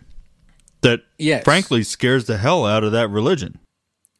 [0.81, 1.43] that Yes.
[1.43, 3.59] frankly scares the hell out of that religion.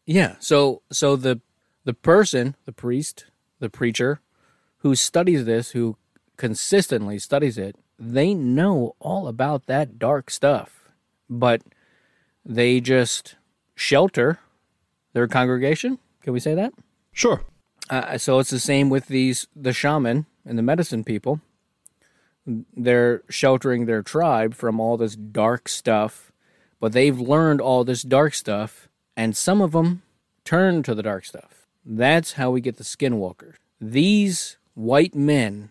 [0.05, 0.35] Yeah.
[0.39, 1.39] So so the
[1.85, 3.25] the person, the priest,
[3.59, 4.19] the preacher
[4.79, 5.95] who studies this, who
[6.39, 10.89] consistently studies it, they know all about that dark stuff.
[11.29, 11.61] But
[12.43, 13.35] they just
[13.75, 14.39] shelter
[15.13, 15.99] their congregation.
[16.23, 16.73] Can we say that?
[17.11, 17.43] Sure.
[17.89, 21.41] Uh, so it's the same with these the shaman and the medicine people.
[22.75, 26.31] They're sheltering their tribe from all this dark stuff,
[26.79, 30.01] but they've learned all this dark stuff, and some of them
[30.45, 31.67] turn to the dark stuff.
[31.85, 33.55] That's how we get the skinwalkers.
[33.79, 35.69] These white men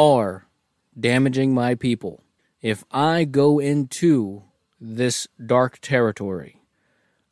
[0.00, 0.46] are
[0.98, 2.22] damaging my people.
[2.62, 4.44] If I go into
[4.80, 6.62] this dark territory,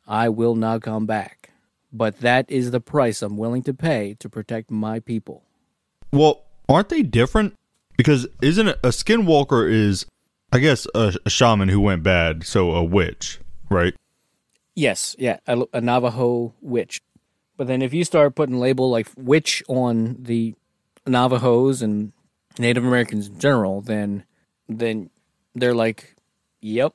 [0.07, 1.49] I will not come back.
[1.91, 5.43] But that is the price I'm willing to pay to protect my people.
[6.13, 7.55] Well, aren't they different?
[7.97, 10.05] Because isn't it a skinwalker is
[10.51, 13.39] I guess a, a shaman who went bad, so a witch,
[13.69, 13.95] right?
[14.75, 17.01] Yes, yeah, a, a Navajo witch.
[17.57, 20.53] But then if you start putting label like witch on the
[21.07, 22.13] Navajos and
[22.57, 24.23] Native Americans in general, then
[24.67, 25.09] then
[25.55, 26.15] they're like,
[26.61, 26.93] "Yep,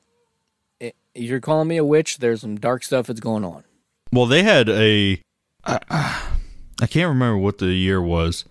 [0.81, 2.17] i- you're calling me a witch.
[2.17, 3.63] There's some dark stuff that's going on."
[4.11, 5.21] Well, they had a.
[5.63, 5.79] I,
[6.81, 8.45] I can't remember what the year was.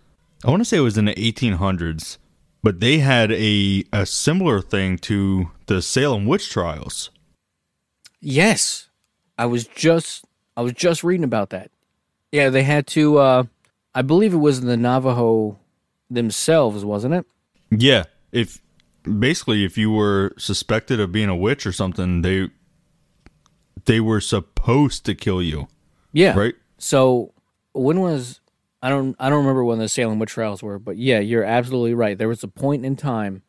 [0.45, 2.19] I want to say it was in the 1800s,
[2.63, 7.11] but they had a a similar thing to the Salem witch trials.
[8.21, 8.89] Yes,
[9.39, 10.25] I was just
[10.57, 11.71] I was just reading about that.
[12.33, 13.19] Yeah, they had to.
[13.19, 13.45] uh
[13.95, 15.57] I believe it was in the Navajo
[16.11, 17.27] themselves, wasn't it?
[17.71, 18.61] Yeah, if
[19.03, 22.49] basically if you were suspected of being a witch or something, they
[23.85, 25.69] they were supposed to kill you,
[26.13, 26.35] Yeah.
[26.39, 26.55] right?
[26.79, 27.33] So
[27.73, 28.41] when was
[28.83, 31.95] I don't I don't remember when the Salem witch trials were, but yeah, you're absolutely
[31.95, 32.17] right.
[32.17, 33.43] There was a point in time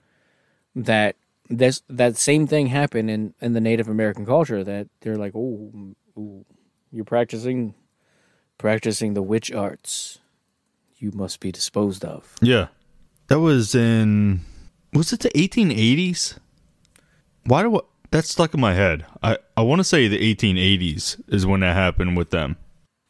[0.76, 1.16] that
[1.50, 5.94] this that same thing happened in in the Native American culture that they're like, oh,
[6.18, 6.46] ooh,
[6.92, 7.76] you're practicing
[8.58, 10.20] practicing the witch arts.
[10.98, 12.34] You must be disposed of.
[12.42, 12.68] Yeah.
[13.28, 14.42] That was in
[14.94, 16.38] was it the 1880s?
[17.44, 17.82] Why do I,
[18.12, 19.06] that's stuck in my head?
[19.22, 22.58] I I want to say the 1880s is when that happened with them.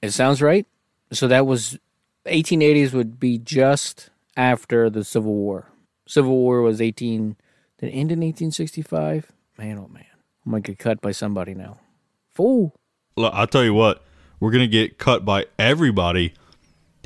[0.02, 0.66] It sounds right.
[1.12, 1.78] So that was
[2.26, 5.68] 1880s would be just after the Civil War.
[6.08, 7.36] Civil War was 18
[7.78, 9.32] did it end in 1865?
[9.58, 10.06] Man, oh man.
[10.46, 11.78] I might get cut by somebody now.
[12.34, 12.74] Fool.
[13.18, 14.04] Look, I'll tell you what,
[14.40, 16.34] we're gonna get cut by everybody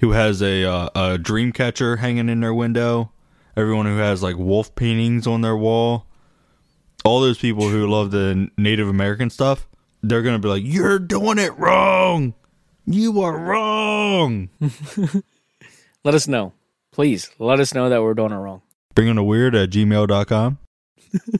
[0.01, 3.11] who has a uh, a dream catcher hanging in their window.
[3.55, 6.05] Everyone who has like wolf paintings on their wall.
[7.05, 9.67] All those people who love the Native American stuff,
[10.03, 12.33] they're gonna be like, "You're doing it wrong."
[12.85, 14.49] You are wrong.
[16.03, 16.53] Let us know.
[16.91, 18.63] Please let us know that we're doing it wrong.
[18.95, 20.57] Bring on a weird at gmail.com.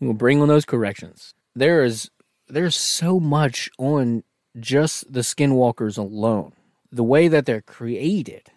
[0.00, 1.34] We'll bring on those corrections.
[1.54, 2.10] There is
[2.48, 4.24] there's so much on
[4.58, 6.52] just the skinwalkers alone.
[6.92, 8.48] The way that they're created,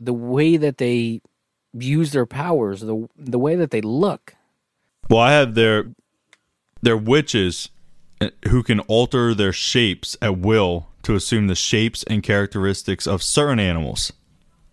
[0.00, 1.20] the way that they
[1.72, 4.34] use their powers, the the way that they look.
[5.10, 5.86] Well, I have their
[6.82, 7.70] their witches
[8.20, 13.22] uh, who can alter their shapes at will to assume the shapes and characteristics of
[13.22, 14.12] certain animals.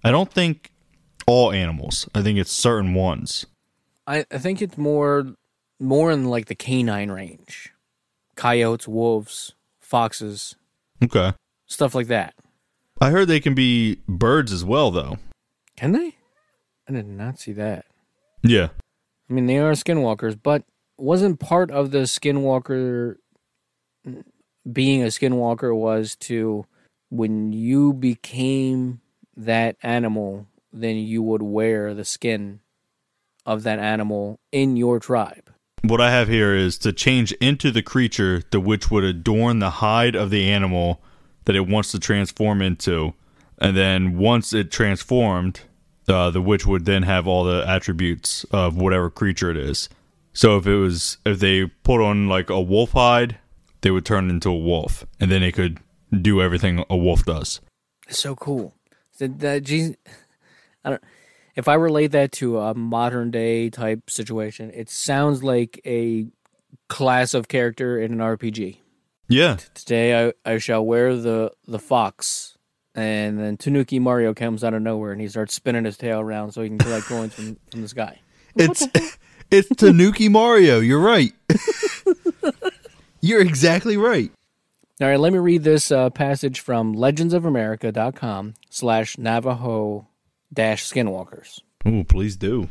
[0.03, 0.71] I don't think
[1.27, 2.07] all animals.
[2.15, 3.45] I think it's certain ones.
[4.07, 5.35] I, I think it's more
[5.79, 7.71] more in like the canine range.
[8.35, 10.55] Coyotes, wolves, foxes,
[11.03, 11.33] Okay.
[11.67, 12.33] stuff like that.
[13.01, 15.17] I heard they can be birds as well though.
[15.75, 16.15] Can they?
[16.87, 17.85] I did not see that.
[18.43, 18.69] Yeah.
[19.27, 20.63] I mean, they are skinwalkers, but
[20.97, 23.15] wasn't part of the skinwalker
[24.71, 26.65] being a skinwalker was to
[27.09, 29.01] when you became
[29.35, 32.59] that animal, then you would wear the skin
[33.45, 35.49] of that animal in your tribe.
[35.81, 39.71] What I have here is to change into the creature the witch would adorn the
[39.71, 41.01] hide of the animal
[41.45, 43.13] that it wants to transform into.
[43.57, 45.61] And then once it transformed,
[46.07, 49.89] uh, the witch would then have all the attributes of whatever creature it is.
[50.33, 53.37] So if it was if they put on like a wolf hide,
[53.81, 55.79] they would turn into a wolf, and then they could
[56.21, 57.59] do everything a wolf does.
[58.07, 58.75] It's so cool.
[59.19, 59.95] That, that
[60.85, 61.03] I don't.
[61.55, 66.27] If I relate that to a modern day type situation, it sounds like a
[66.87, 68.77] class of character in an RPG.
[69.31, 72.57] Yeah, Today I, I shall wear the the fox,
[72.93, 76.51] and then Tanuki Mario comes out of nowhere and he starts spinning his tail around
[76.51, 78.19] so he can collect coins from, from the sky.
[78.55, 78.85] it's
[79.51, 80.79] it's Tanuki Mario.
[80.79, 81.33] You're right.
[83.21, 84.31] You're exactly right.
[84.99, 90.07] All right, let me read this uh, passage from legendsofamerica.com slash Navajo
[90.53, 91.61] dash skinwalkers.
[91.85, 92.69] Oh, please do.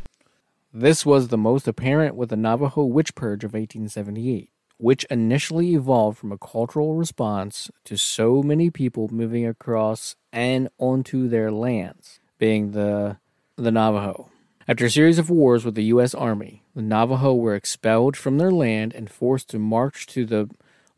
[0.72, 4.50] This was the most apparent with the Navajo witch purge of 1878,
[4.80, 11.28] which initially evolved from a cultural response to so many people moving across and onto
[11.28, 13.18] their lands, being the
[13.56, 14.30] the Navajo.
[14.66, 16.14] After a series of wars with the U.S.
[16.14, 20.48] Army, the Navajo were expelled from their land and forced to march to the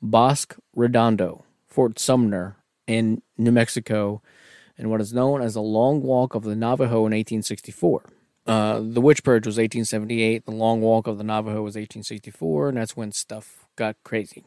[0.00, 2.56] Bosque Redondo, Fort Sumner,
[2.86, 4.22] in New Mexico,
[4.78, 8.04] in what is known as the Long Walk of the Navajo in 1864.
[8.46, 10.44] Uh, the Witch Purge was 1878.
[10.44, 14.44] The Long Walk of the Navajo was 1864, and that's when stuff got crazy.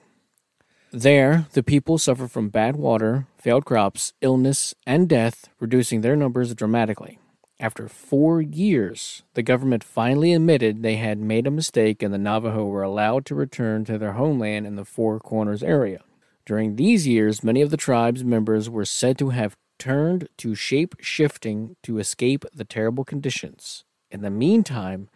[0.93, 6.55] There, the people suffered from bad water, failed crops, illness, and death, reducing their numbers
[6.55, 7.19] dramatically.
[7.59, 12.65] After four years, the government finally admitted they had made a mistake and the Navajo
[12.65, 16.01] were allowed to return to their homeland in the Four Corners area.
[16.45, 20.95] During these years, many of the tribe's members were said to have turned to shape
[21.01, 23.83] shifting to escape the terrible conditions.
[24.09, 25.09] In the meantime,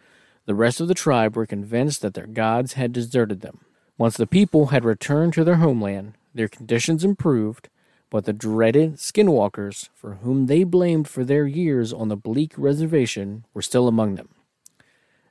[0.44, 3.60] the rest of the tribe were convinced that their gods had deserted them.
[4.00, 7.68] Once the people had returned to their homeland, their conditions improved,
[8.08, 13.44] but the dreaded skinwalkers, for whom they blamed for their years on the bleak reservation,
[13.52, 14.30] were still among them.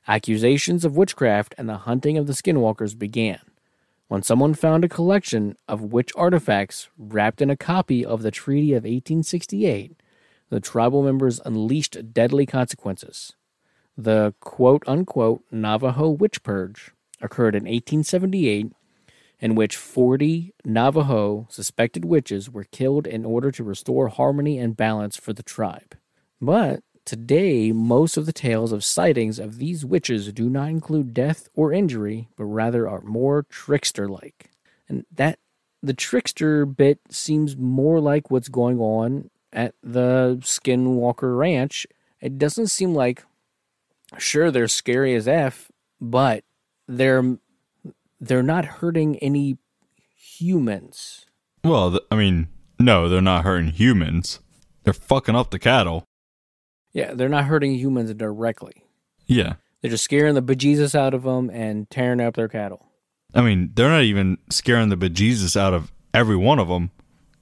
[0.06, 3.40] Accusations of witchcraft and the hunting of the skinwalkers began
[4.06, 8.72] when someone found a collection of witch artifacts wrapped in a copy of the Treaty
[8.74, 10.00] of 1868.
[10.48, 13.32] The tribal members unleashed deadly consequences.
[13.98, 18.72] The quote unquote Navajo witch purge occurred in 1878
[19.40, 25.16] in which 40 Navajo suspected witches were killed in order to restore harmony and balance
[25.16, 25.96] for the tribe.
[26.40, 31.48] But today, most of the tales of sightings of these witches do not include death
[31.54, 34.50] or injury, but rather are more trickster like.
[34.88, 35.38] And that
[35.82, 41.86] the trickster bit seems more like what's going on at the Skinwalker Ranch.
[42.20, 43.24] It doesn't seem like
[44.18, 46.44] sure they're scary as F, but
[46.90, 47.38] they're
[48.20, 49.58] they're not hurting any
[50.14, 51.26] humans.
[51.64, 54.40] Well, th- I mean, no, they're not hurting humans.
[54.84, 56.04] They're fucking up the cattle.
[56.92, 58.84] Yeah, they're not hurting humans directly.
[59.26, 59.54] Yeah.
[59.80, 62.86] They're just scaring the bejesus out of them and tearing up their cattle.
[63.34, 66.90] I mean, they're not even scaring the bejesus out of every one of them.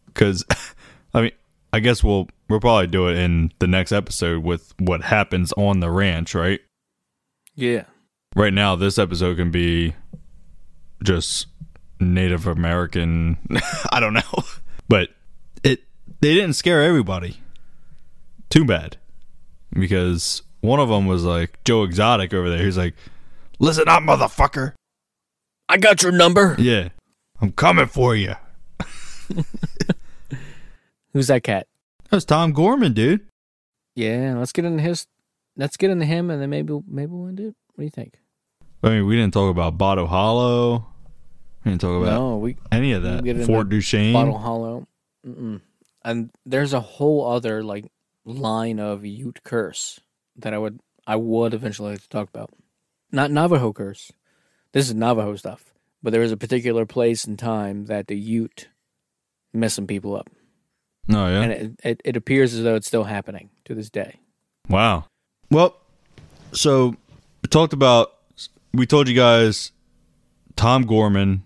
[0.06, 0.44] Because,
[1.14, 1.32] I mean,
[1.72, 5.80] I guess we'll we'll probably do it in the next episode with what happens on
[5.80, 6.60] the ranch, right?
[7.54, 7.84] Yeah.
[8.38, 9.96] Right now, this episode can be
[11.02, 11.48] just
[11.98, 13.36] Native American.
[13.90, 14.44] I don't know,
[14.88, 15.08] but
[15.64, 15.80] it
[16.20, 17.38] they didn't scare everybody.
[18.48, 18.96] Too bad,
[19.72, 22.64] because one of them was like Joe Exotic over there.
[22.64, 22.94] He's like,
[23.58, 24.74] "Listen up, motherfucker."
[25.68, 26.54] I got your number.
[26.60, 26.90] Yeah,
[27.40, 28.36] I'm coming for you.
[31.12, 31.66] Who's that cat?
[32.08, 33.26] That's Tom Gorman, dude.
[33.96, 35.08] Yeah, let's get into his.
[35.56, 37.56] Let's get into him, and then maybe maybe we'll do it.
[37.74, 38.20] What do you think?
[38.82, 40.86] I mean, we didn't talk about Bottle Hollow.
[41.64, 43.44] We didn't talk about No, we any of that.
[43.46, 44.12] Fort Duchesne.
[44.12, 44.86] Bottle Hollow.
[45.26, 45.60] Mm-mm.
[46.04, 47.86] And there's a whole other like
[48.24, 50.00] line of Ute curse
[50.36, 52.50] that I would I would eventually like to talk about.
[53.10, 54.12] Not Navajo curse.
[54.72, 55.72] This is Navajo stuff.
[56.02, 58.68] But there is a particular place and time that the Ute
[59.52, 60.28] messing people up,
[61.10, 61.40] Oh yeah.
[61.40, 64.20] and it, it it appears as though it's still happening to this day.
[64.68, 65.06] Wow.
[65.50, 65.76] Well,
[66.52, 66.90] so
[67.42, 68.12] we talked about.
[68.72, 69.72] We told you guys
[70.56, 71.42] Tom Gorman,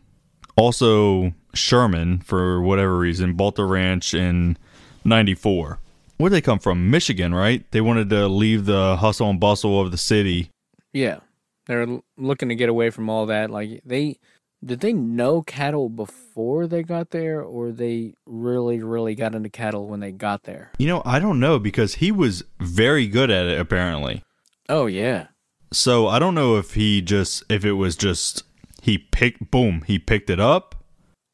[0.57, 4.57] also Sherman for whatever reason, bought the ranch in
[5.05, 5.79] '94.
[6.17, 6.91] Where would they come from?
[6.91, 7.69] Michigan, right?
[7.71, 10.51] They wanted to leave the hustle and bustle of the city.
[10.93, 11.21] Yeah,
[11.67, 13.51] they're looking to get away from all that.
[13.51, 14.19] Like they
[14.65, 19.89] did they know cattle before they got there, or they really really got into cattle
[19.89, 20.71] when they got there?
[20.79, 24.23] You know, I don't know because he was very good at it apparently.
[24.69, 25.29] Oh yeah,
[25.73, 28.45] So I don't know if he just if it was just
[28.83, 30.83] he picked boom, he picked it up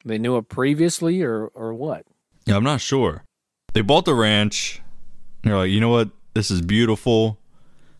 [0.08, 2.06] they knew it previously, or or what?
[2.46, 3.24] Yeah, I'm not sure.
[3.74, 4.80] They bought the ranch.
[5.42, 6.10] They're like, you know what?
[6.34, 7.38] This is beautiful.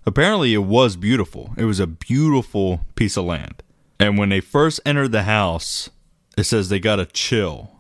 [0.06, 1.52] Apparently, it was beautiful.
[1.56, 3.62] It was a beautiful piece of land.
[4.00, 5.90] And when they first entered the house,
[6.36, 7.72] it says they got a chill.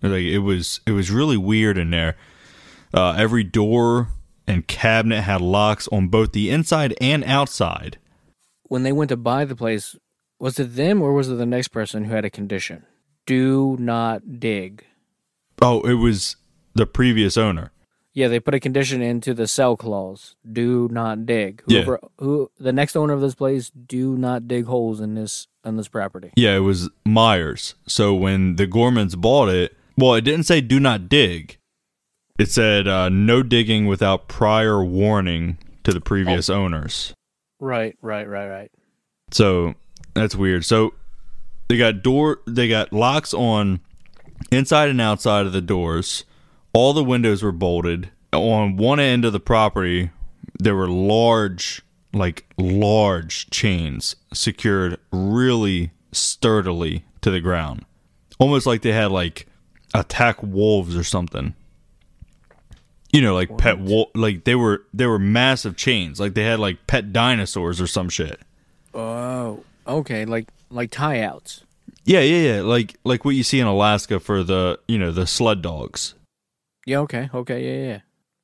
[0.00, 2.16] Like it was, it was really weird in there.
[2.94, 4.08] Uh, every door
[4.50, 7.98] and cabinet had locks on both the inside and outside.
[8.64, 9.96] When they went to buy the place,
[10.38, 12.84] was it them or was it the next person who had a condition?
[13.26, 14.84] Do not dig.
[15.62, 16.36] Oh, it was
[16.74, 17.70] the previous owner.
[18.12, 20.34] Yeah, they put a condition into the sell clause.
[20.50, 21.62] Do not dig.
[21.68, 21.82] Yeah.
[21.82, 25.76] Whoever, who the next owner of this place, do not dig holes in this on
[25.76, 26.32] this property.
[26.34, 27.76] Yeah, it was Myers.
[27.86, 31.58] So when the Gormans bought it, well, it didn't say do not dig.
[32.40, 37.12] It said uh, no digging without prior warning to the previous owners.
[37.58, 38.70] Right, right, right, right.
[39.30, 39.74] So
[40.14, 40.64] that's weird.
[40.64, 40.94] So
[41.68, 43.80] they got door, they got locks on
[44.50, 46.24] inside and outside of the doors.
[46.72, 48.10] All the windows were bolted.
[48.32, 50.08] On one end of the property,
[50.58, 51.82] there were large,
[52.14, 57.84] like large chains secured really sturdily to the ground,
[58.38, 59.46] almost like they had like
[59.92, 61.54] attack wolves or something.
[63.12, 66.60] You know, like pet wolf, like they were they were massive chains, like they had
[66.60, 68.40] like pet dinosaurs or some shit.
[68.94, 71.64] Oh, okay, like like tie outs.
[72.04, 72.60] Yeah, yeah, yeah.
[72.62, 76.14] Like like what you see in Alaska for the you know the sled dogs.
[76.86, 78.00] Yeah, okay, okay, yeah, yeah.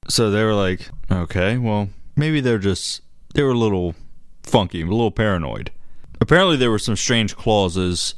[0.09, 3.03] So they were like, okay, well maybe they're just
[3.35, 3.95] they were a little
[4.43, 5.71] funky, a little paranoid.
[6.21, 8.15] Apparently there were some strange clauses.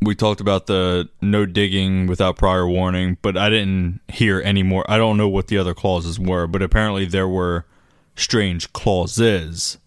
[0.00, 4.88] We talked about the no digging without prior warning, but I didn't hear any more.
[4.88, 7.66] I don't know what the other clauses were, but apparently there were
[8.14, 9.78] strange clauses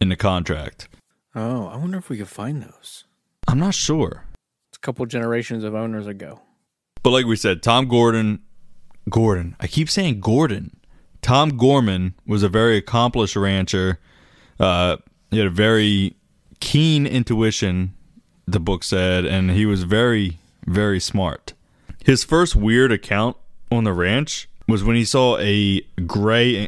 [0.00, 0.88] in the contract.
[1.34, 3.04] Oh, I wonder if we could find those.
[3.46, 4.24] I'm not sure.
[4.70, 6.42] It's a couple generations of owners ago.
[7.02, 8.40] But like we said, Tom Gordon,
[9.08, 10.76] Gordon, I keep saying Gordon.
[11.22, 13.98] Tom Gorman was a very accomplished rancher.
[14.60, 14.98] Uh,
[15.30, 16.16] he had a very
[16.60, 17.94] keen intuition,
[18.52, 21.52] the book said, and he was very, very smart.
[22.04, 23.36] His first weird account
[23.70, 26.64] on the ranch was when he saw a gray,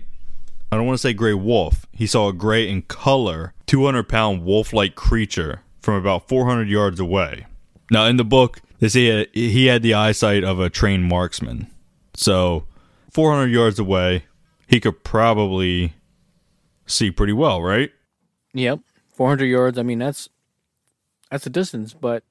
[0.70, 4.44] I don't want to say gray wolf, he saw a gray in color, 200 pound
[4.44, 7.46] wolf like creature from about 400 yards away.
[7.90, 11.66] Now, in the book, they say he had the eyesight of a trained marksman.
[12.14, 12.66] So,
[13.12, 14.24] 400 yards away,
[14.66, 15.94] he could probably
[16.86, 17.90] see pretty well, right?
[18.52, 18.80] Yep,
[19.14, 19.78] 400 yards.
[19.78, 20.28] I mean, that's
[21.30, 22.24] that's a distance, but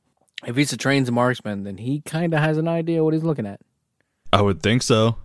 [0.45, 3.45] if he's a trained marksman, then he kind of has an idea what he's looking
[3.45, 3.59] at.
[4.31, 5.17] I would think so.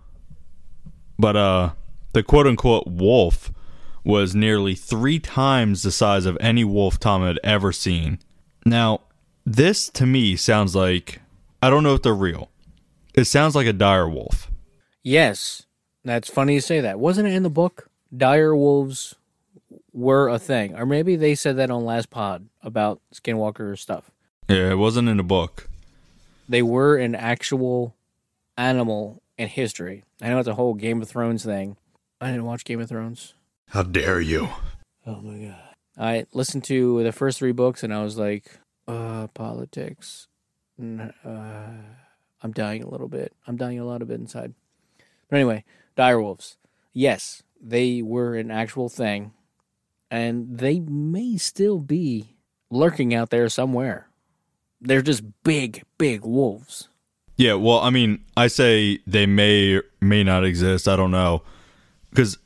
[1.17, 1.69] But uh
[2.13, 3.51] the quote unquote wolf
[4.03, 8.19] was nearly three times the size of any wolf Tom had ever seen.
[8.65, 9.01] Now,
[9.45, 11.21] this to me sounds like
[11.61, 12.49] I don't know if they're real.
[13.13, 14.51] It sounds like a dire wolf.
[15.03, 15.65] Yes,
[16.03, 16.99] that's funny you say that.
[16.99, 17.89] Wasn't it in the book?
[18.15, 19.15] Dire wolves
[19.95, 24.11] were a thing, or maybe they said that on last pod about skinwalker stuff.
[24.47, 25.69] Yeah, it wasn't in the book.
[26.47, 27.95] They were an actual
[28.57, 30.03] animal in history.
[30.21, 31.77] I know it's a whole Game of Thrones thing.
[32.21, 33.33] I didn't watch Game of Thrones.
[33.69, 34.49] How dare you?
[35.07, 35.75] Oh my god.
[35.97, 40.27] I listened to the first three books and I was like, uh, politics.
[40.79, 41.07] Uh,
[42.43, 43.33] I'm dying a little bit.
[43.47, 44.53] I'm dying a lot of bit inside.
[45.29, 45.63] But anyway,
[45.97, 46.57] direwolves.
[46.93, 49.31] Yes, they were an actual thing.
[50.15, 52.37] And they may still be
[52.71, 54.07] lurking out there somewhere.
[54.79, 56.87] They're just big, big wolves.
[57.35, 60.87] Yeah, well, I mean, I say they may or may not exist.
[60.87, 61.41] I don't know.
[62.11, 62.37] Because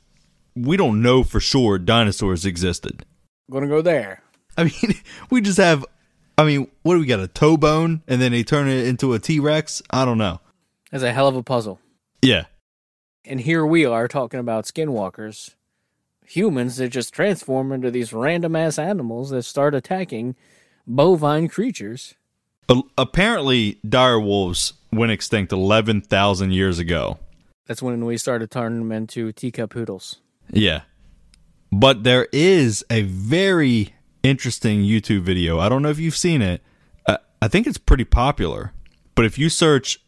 [0.55, 3.05] we don't know for sure dinosaurs existed.
[3.51, 4.23] Gonna go there.
[4.57, 4.95] I mean,
[5.29, 5.85] we just have,
[6.39, 7.19] I mean, what do we got?
[7.19, 9.83] A toe bone and then they turn it into a T Rex?
[9.91, 10.41] I don't know.
[10.91, 11.79] That's a hell of a puzzle.
[12.23, 12.45] Yeah.
[13.25, 15.53] And here we are talking about skinwalkers,
[16.29, 20.35] humans that just transform into these random ass animals that start attacking
[20.85, 22.15] bovine creatures.
[22.97, 27.17] Apparently, dire wolves went extinct 11,000 years ago.
[27.65, 30.17] That's when we started turning them into teacup poodles.
[30.51, 30.81] Yeah.
[31.71, 35.59] But there is a very interesting YouTube video.
[35.59, 36.61] I don't know if you've seen it.
[37.07, 38.73] Uh, I think it's pretty popular.
[39.15, 39.99] But if you search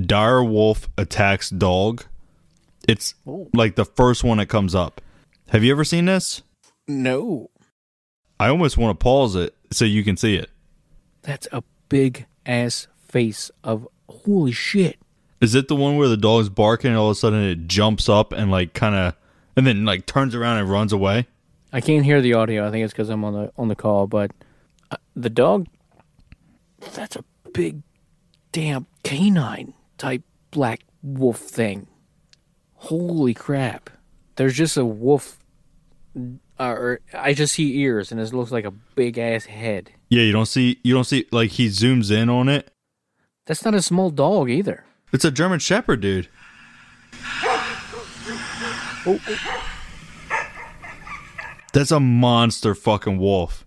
[0.00, 2.04] dire wolf attacks dog,
[2.88, 3.48] it's Oh.
[3.54, 5.00] like the first one that comes up.
[5.50, 6.42] Have you ever seen this?
[6.86, 7.50] No,
[8.38, 10.48] I almost want to pause it so you can see it.
[11.22, 14.98] that's a big ass face of holy shit.
[15.40, 18.08] Is it the one where the dog's barking and all of a sudden it jumps
[18.08, 19.16] up and like kind of
[19.56, 21.26] and then like turns around and runs away?
[21.72, 22.66] I can't hear the audio.
[22.66, 24.06] I think it's because I'm on the on the call.
[24.06, 24.30] But
[24.90, 25.66] uh, the dog,
[26.94, 27.82] that's a big,
[28.52, 30.22] damn canine type
[30.52, 31.88] black wolf thing.
[32.74, 33.90] Holy crap!
[34.36, 35.38] There's just a wolf,
[36.16, 39.92] uh, or I just see ears, and it looks like a big ass head.
[40.08, 42.70] Yeah, you don't see you don't see like he zooms in on it.
[43.46, 44.84] That's not a small dog either.
[45.12, 46.28] It's a German Shepherd, dude.
[51.72, 53.64] That's a monster fucking wolf.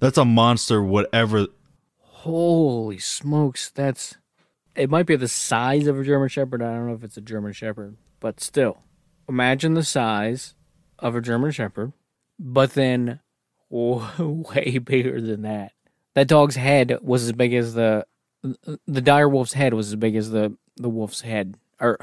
[0.00, 1.46] That's a monster, whatever.
[2.00, 3.70] Holy smokes!
[3.70, 4.16] That's
[4.74, 4.90] it.
[4.90, 6.62] Might be the size of a German Shepherd.
[6.62, 8.78] I don't know if it's a German Shepherd, but still,
[9.28, 10.54] imagine the size
[10.98, 11.92] of a German Shepherd,
[12.38, 13.20] but then
[13.70, 15.72] way bigger than that.
[16.14, 18.06] That dog's head was as big as the
[18.86, 21.56] the dire wolf's head was as big as the the wolf's head.
[21.80, 21.98] Or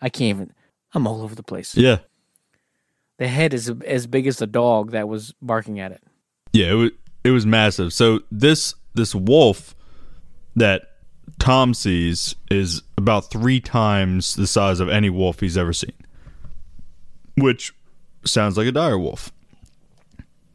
[0.00, 0.52] I can't even.
[0.92, 1.76] I'm all over the place.
[1.76, 1.98] Yeah,
[3.18, 6.02] The head is as big as the dog that was barking at it.
[6.52, 6.90] yeah, it was
[7.24, 7.92] it was massive.
[7.92, 9.74] So this this wolf
[10.56, 10.90] that
[11.38, 15.92] Tom sees is about three times the size of any wolf he's ever seen,
[17.36, 17.74] which
[18.26, 19.32] sounds like a dire wolf.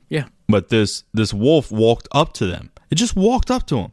[0.10, 0.26] Yeah.
[0.48, 2.72] but this this wolf walked up to them.
[2.90, 3.92] It just walked up to him.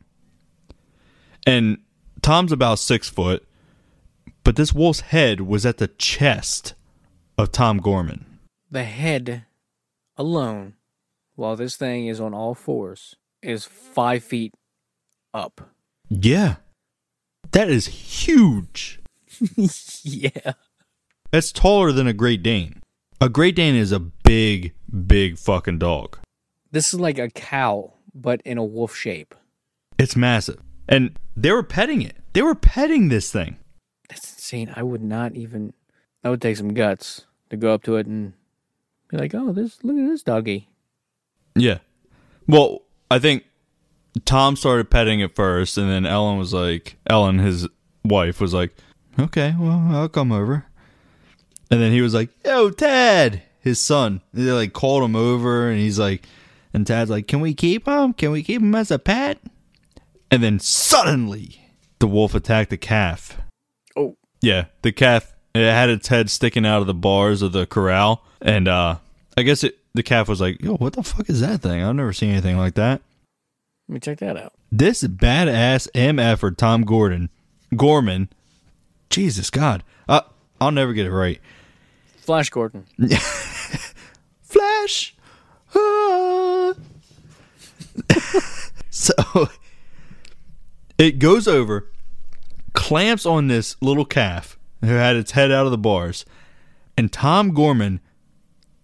[1.46, 1.78] And
[2.22, 3.46] Tom's about six foot,
[4.42, 6.74] but this wolf's head was at the chest
[7.36, 8.24] of Tom Gorman.
[8.70, 9.44] the head
[10.16, 10.74] alone,
[11.34, 14.54] while this thing is on all fours, is five feet
[15.34, 15.70] up.
[16.08, 16.56] Yeah.
[17.52, 19.00] That is huge.
[20.02, 20.52] Yeah.
[21.30, 22.80] That's taller than a Great Dane.
[23.20, 24.74] A Great Dane is a big,
[25.06, 26.18] big fucking dog.
[26.70, 29.34] This is like a cow, but in a wolf shape.
[29.98, 30.60] It's massive.
[30.86, 32.16] And they were petting it.
[32.34, 33.56] They were petting this thing.
[34.10, 34.70] That's insane.
[34.76, 35.72] I would not even.
[36.22, 38.34] That would take some guts to go up to it and
[39.08, 40.68] be like, "Oh, this look at this doggy."
[41.54, 41.78] Yeah.
[42.46, 43.44] Well, I think
[44.24, 47.66] Tom started petting it first, and then Ellen was like, Ellen, his
[48.04, 48.76] wife, was like,
[49.18, 50.66] okay, well, I'll come over.
[51.70, 54.22] And then he was like, yo, Tad, his son.
[54.32, 56.24] They like called him over, and he's like,
[56.72, 58.12] and Tad's like, can we keep him?
[58.12, 59.38] Can we keep him as a pet?
[60.30, 63.38] And then suddenly, the wolf attacked the calf.
[63.96, 64.16] Oh.
[64.40, 68.22] Yeah, the calf it had its head sticking out of the bars of the corral,
[68.40, 68.98] and uh
[69.36, 71.82] I guess it the calf was like, "Yo, what the fuck is that thing?
[71.82, 73.00] I've never seen anything like that."
[73.88, 74.52] Let me check that out.
[74.70, 77.30] This badass MF or Tom Gordon
[77.74, 78.28] Gorman,
[79.08, 80.22] Jesus God, uh,
[80.60, 81.40] I'll never get it right.
[82.26, 82.84] Flash Gordon.
[84.42, 85.14] Flash.
[85.74, 86.74] Ah.
[88.90, 89.12] so
[90.98, 91.88] it goes over,
[92.72, 96.26] clamps on this little calf who had its head out of the bars,
[96.98, 98.00] and Tom Gorman,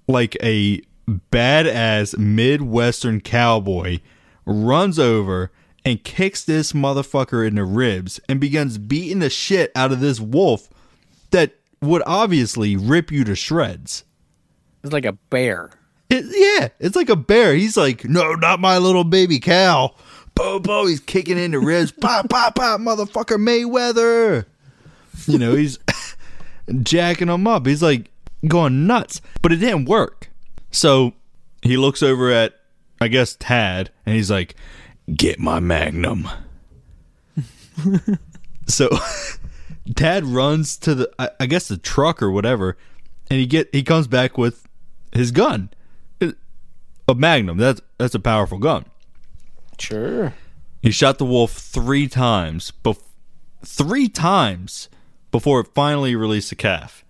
[0.07, 3.99] like a badass Midwestern cowboy,
[4.47, 5.51] runs over
[5.85, 10.21] and kicks this motherfucker in the ribs and begins beating the shit out of this
[10.21, 10.69] wolf
[11.33, 14.05] that would obviously rip you to shreds.
[14.83, 15.71] It's like a bear.
[16.09, 17.55] It, yeah, it's like a bear.
[17.55, 19.95] He's like, no, not my little baby cow.
[20.35, 21.93] Bo bo, he's kicking in the ribs.
[22.01, 24.47] pop, pop, pop, motherfucker Mayweather.
[25.27, 25.79] You know, he's
[26.83, 27.67] jacking him up.
[27.67, 28.11] He's like
[28.47, 29.21] going nuts.
[29.43, 30.31] But it didn't work.
[30.71, 31.13] So
[31.63, 32.55] he looks over at,
[33.01, 34.55] I guess, Tad, and he's like,
[35.15, 36.29] get my magnum.
[38.67, 38.89] so
[39.97, 42.77] Tad runs to the, I, I guess, the truck or whatever,
[43.31, 44.67] and he get he comes back with
[45.13, 45.71] his gun
[47.09, 48.85] a magnum that's that's a powerful gun
[49.79, 50.33] Sure.
[50.81, 53.03] he shot the wolf three times bef-
[53.65, 54.89] three times
[55.33, 57.05] before it finally released the calf.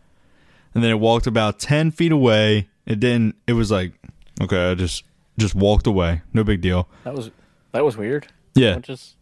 [0.75, 2.69] And then it walked about 10 feet away.
[2.87, 3.93] It didn't, it was like,
[4.41, 5.05] okay, I just,
[5.39, 6.23] just walked away.
[6.33, 6.89] No big deal.
[7.05, 7.31] That was
[7.73, 8.29] that was weird.
[8.55, 8.79] Yeah.
[8.79, 9.17] Just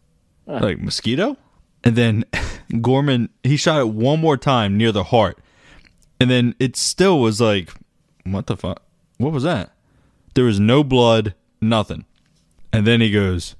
[0.45, 1.35] Like mosquito?
[1.83, 2.23] And then
[2.79, 5.37] Gorman, he shot it one more time near the heart.
[6.19, 7.71] And then it still was like,
[8.23, 8.81] what the fuck?
[9.17, 9.71] What was that?
[10.35, 12.05] There was no blood, nothing.
[12.71, 13.55] And then he goes,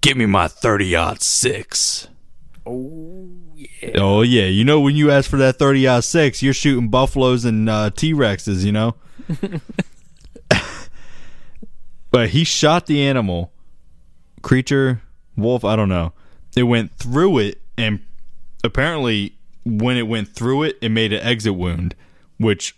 [0.00, 2.08] Give me my 30 aught six.
[2.66, 3.90] oh yeah.
[3.96, 7.44] Oh yeah, you know when you ask for that thirty aught six, you're shooting buffaloes
[7.44, 8.94] and uh, T Rexes, you know.
[12.10, 13.52] but he shot the animal,
[14.42, 15.02] creature,
[15.36, 16.12] wolf, I don't know.
[16.56, 18.00] It went through it, and
[18.64, 21.94] apparently, when it went through it, it made an exit wound,
[22.38, 22.76] which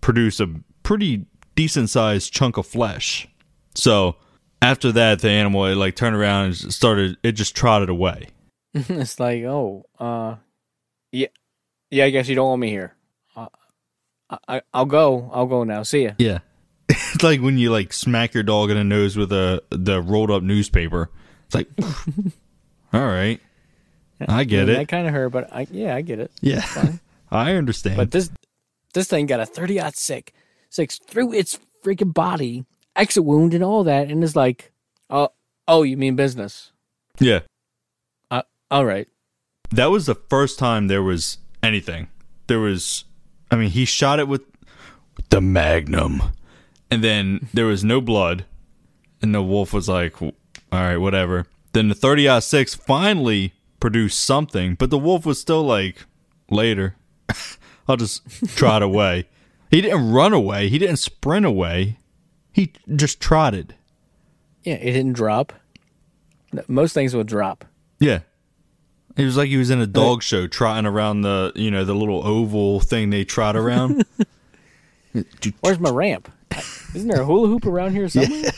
[0.00, 0.48] produced a
[0.82, 3.26] pretty decent sized chunk of flesh.
[3.74, 4.16] So
[4.62, 7.16] after that, the animal it like turned around and started.
[7.22, 8.28] It just trotted away.
[8.74, 10.36] it's like, oh, uh,
[11.10, 11.28] yeah,
[11.90, 12.04] yeah.
[12.04, 12.94] I guess you don't want me here.
[13.36, 13.46] Uh,
[14.30, 15.30] I, I, I'll go.
[15.32, 15.82] I'll go now.
[15.82, 16.12] See ya.
[16.18, 16.38] Yeah.
[16.88, 20.30] it's like when you like smack your dog in the nose with a the rolled
[20.30, 21.10] up newspaper.
[21.46, 21.68] It's like
[22.92, 23.40] all right.
[24.26, 24.78] I get mean, it.
[24.78, 26.30] That kind of hurt, but I yeah, I get it.
[26.40, 26.64] Yeah.
[27.30, 27.96] I understand.
[27.96, 28.30] But this
[28.94, 30.32] this thing got a thirty aught sick
[30.70, 32.64] six through its freaking body,
[32.96, 34.72] exit wound and all that, and it's like,
[35.10, 35.30] oh,
[35.66, 36.72] oh, you mean business?
[37.18, 37.40] yeah.
[38.30, 39.08] Uh, all right.
[39.70, 42.08] That was the first time there was anything.
[42.46, 43.04] There was
[43.50, 44.42] I mean, he shot it with,
[45.30, 46.22] the magnum.
[46.90, 48.44] And then there was no blood.
[49.20, 50.32] And the wolf was like, all
[50.70, 51.46] right, whatever.
[51.72, 56.06] Then the 30 6 finally produced something, but the wolf was still like,
[56.50, 56.96] later.
[57.88, 58.22] I'll just
[58.56, 59.28] trot away.
[59.70, 60.68] He didn't run away.
[60.68, 61.98] He didn't sprint away.
[62.52, 63.74] He just trotted.
[64.62, 65.52] Yeah, it didn't drop.
[66.66, 67.64] Most things will drop.
[67.98, 68.20] Yeah.
[69.16, 71.94] It was like he was in a dog show trotting around the, you know, the
[71.94, 74.04] little oval thing they trot around.
[75.60, 76.30] Where's my ramp?
[76.94, 78.52] Isn't there a hula hoop around here somewhere?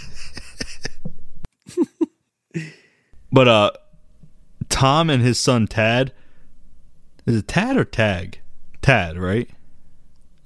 [3.33, 3.71] But uh
[4.71, 6.13] Tom and his son Tad
[7.27, 8.41] is it Tad or Tag?
[8.83, 9.49] Tad, right?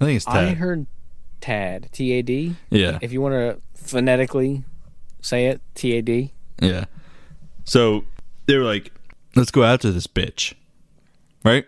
[0.01, 0.45] I think it's Tad.
[0.45, 0.87] I heard
[1.41, 2.57] Tad, T A D.
[2.71, 2.99] yeah.
[3.01, 4.65] If you want to phonetically
[5.21, 6.33] say it, T A D.
[6.61, 6.85] Yeah.
[7.65, 8.05] So
[8.47, 8.93] they were like,
[9.35, 10.55] let's go after this bitch.
[11.45, 11.67] Right?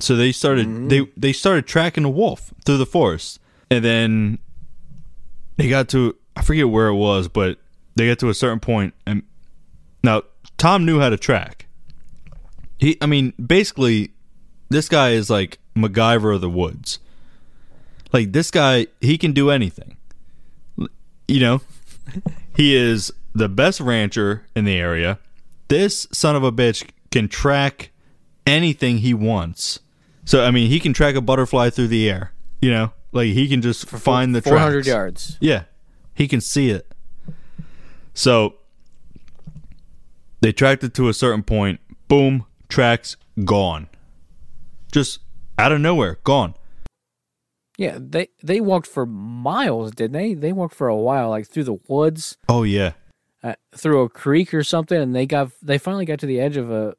[0.00, 0.88] So they started mm-hmm.
[0.88, 3.38] they they started tracking the wolf through the forest.
[3.70, 4.38] And then
[5.56, 7.58] they got to I forget where it was, but
[7.94, 9.22] they got to a certain point and
[10.02, 10.22] now
[10.58, 11.66] Tom knew how to track.
[12.80, 14.10] He I mean, basically
[14.70, 16.98] this guy is like MacGyver of the woods.
[18.12, 19.96] Like this guy, he can do anything.
[21.28, 21.60] You know,
[22.56, 25.18] he is the best rancher in the area.
[25.68, 27.90] This son of a bitch can track
[28.46, 29.78] anything he wants.
[30.24, 32.32] So I mean, he can track a butterfly through the air.
[32.62, 34.88] You know, like he can just find the Four hundred tracks.
[34.88, 35.38] yards.
[35.40, 35.64] Yeah,
[36.14, 36.90] he can see it.
[38.14, 38.54] So
[40.40, 41.80] they tracked it to a certain point.
[42.08, 43.88] Boom, tracks gone.
[44.92, 45.20] Just
[45.58, 46.54] out of nowhere, gone.
[47.76, 50.34] Yeah, they they walked for miles, didn't they?
[50.34, 52.92] They walked for a while, like through the woods, Oh yeah,
[53.42, 56.56] uh, through a creek or something, and they got they finally got to the edge
[56.56, 56.94] of a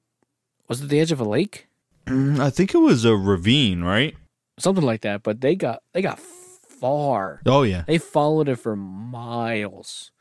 [0.67, 1.67] was it the edge of a lake,
[2.07, 4.15] Mm, I think it was a ravine, right?
[4.57, 5.22] something like that.
[5.24, 7.41] But they got they got far.
[7.45, 10.11] Oh yeah, They followed it for miles,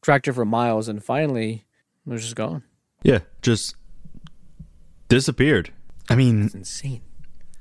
[0.00, 1.64] tracked it for miles, and finally
[2.06, 2.62] it was just gone.
[3.02, 3.74] yeah, just
[5.08, 5.70] disappeared.
[6.08, 7.00] I mean, It's insane.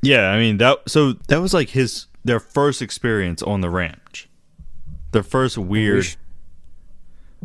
[0.02, 0.80] yeah, I mean that.
[0.88, 4.30] So that was like his their first experience on the ranch.
[5.12, 6.06] Their first weird.
[6.06, 6.16] sh-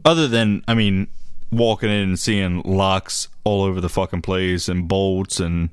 [0.05, 1.09] other than I mean,
[1.51, 5.71] walking in and seeing locks all over the fucking place and bolts and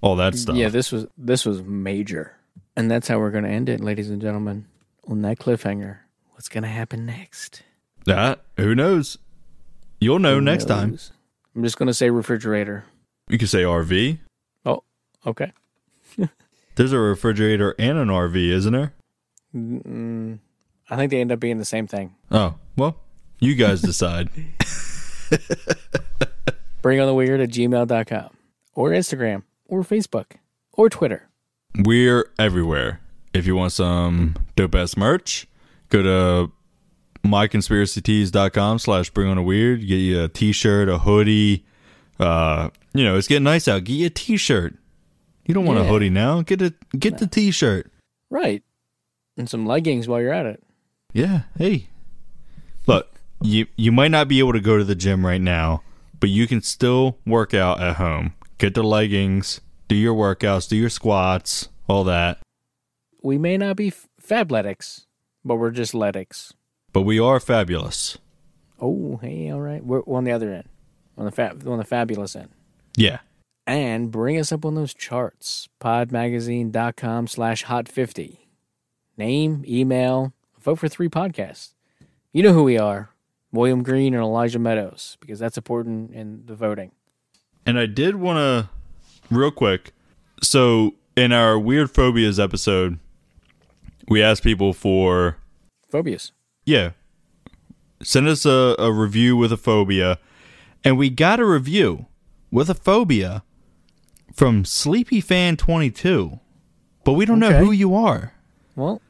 [0.00, 0.56] all that stuff.
[0.56, 2.36] Yeah, this was this was major,
[2.76, 4.66] and that's how we're gonna end it, ladies and gentlemen,
[5.08, 5.98] on that cliffhanger.
[6.32, 7.62] What's gonna happen next?
[8.06, 9.18] that who knows?
[10.00, 10.96] You'll know Who next time.
[11.56, 12.84] I'm just gonna say refrigerator.
[13.28, 14.18] You could say RV.
[14.64, 14.82] Oh,
[15.26, 15.52] okay.
[16.76, 18.94] There's a refrigerator and an RV, isn't there?
[19.54, 20.38] Mm,
[20.88, 22.14] I think they end up being the same thing.
[22.30, 22.96] Oh well,
[23.40, 24.30] you guys decide.
[26.82, 28.30] Bring on the weird at gmail.com
[28.74, 30.32] or Instagram or Facebook
[30.72, 31.28] or Twitter.
[31.84, 33.00] We're everywhere.
[33.34, 35.46] If you want some dope ass merch,
[35.90, 36.52] go to
[37.28, 39.80] myconspiracytees.com slash bring on a weird.
[39.80, 41.64] Get you a t shirt, a hoodie.
[42.18, 43.84] Uh, you know, it's getting nice out.
[43.84, 44.74] Get you a t shirt.
[45.46, 46.42] You don't want a hoodie now.
[46.42, 47.90] Get a get the t shirt.
[48.30, 48.62] Right.
[49.36, 50.62] And some leggings while you're at it.
[51.12, 51.42] Yeah.
[51.56, 51.88] Hey.
[52.86, 53.08] Look,
[53.40, 55.82] you you might not be able to go to the gym right now,
[56.20, 58.34] but you can still work out at home.
[58.58, 62.38] get the leggings, do your workouts, do your squats, all that.
[63.22, 63.92] We may not be
[64.22, 65.06] Fabletics,
[65.44, 66.52] but we're just letics.
[66.92, 68.18] But we are fabulous.
[68.80, 69.84] Oh, hey, all right.
[69.84, 70.68] We're on the other end,
[71.18, 72.48] on the on the fabulous end.
[72.96, 73.18] Yeah.
[73.66, 75.68] And bring us up on those charts.
[75.80, 78.48] Podmagazine.com slash hot 50.
[79.18, 81.74] Name, email, vote for three podcasts.
[82.32, 83.10] You know who we are
[83.52, 86.92] William Green and Elijah Meadows, because that's important in the voting.
[87.66, 89.92] And I did want to, real quick.
[90.42, 92.98] So, in our Weird Phobias episode,
[94.06, 95.36] we asked people for,
[95.90, 96.32] Phobias.
[96.64, 96.90] yeah,
[98.02, 100.18] send us a, a review with a phobia.
[100.84, 102.06] And we got a review
[102.50, 103.42] with a phobia
[104.34, 106.40] from SleepyFan22.
[107.04, 108.34] But we don't know who you are.
[108.76, 109.00] Well,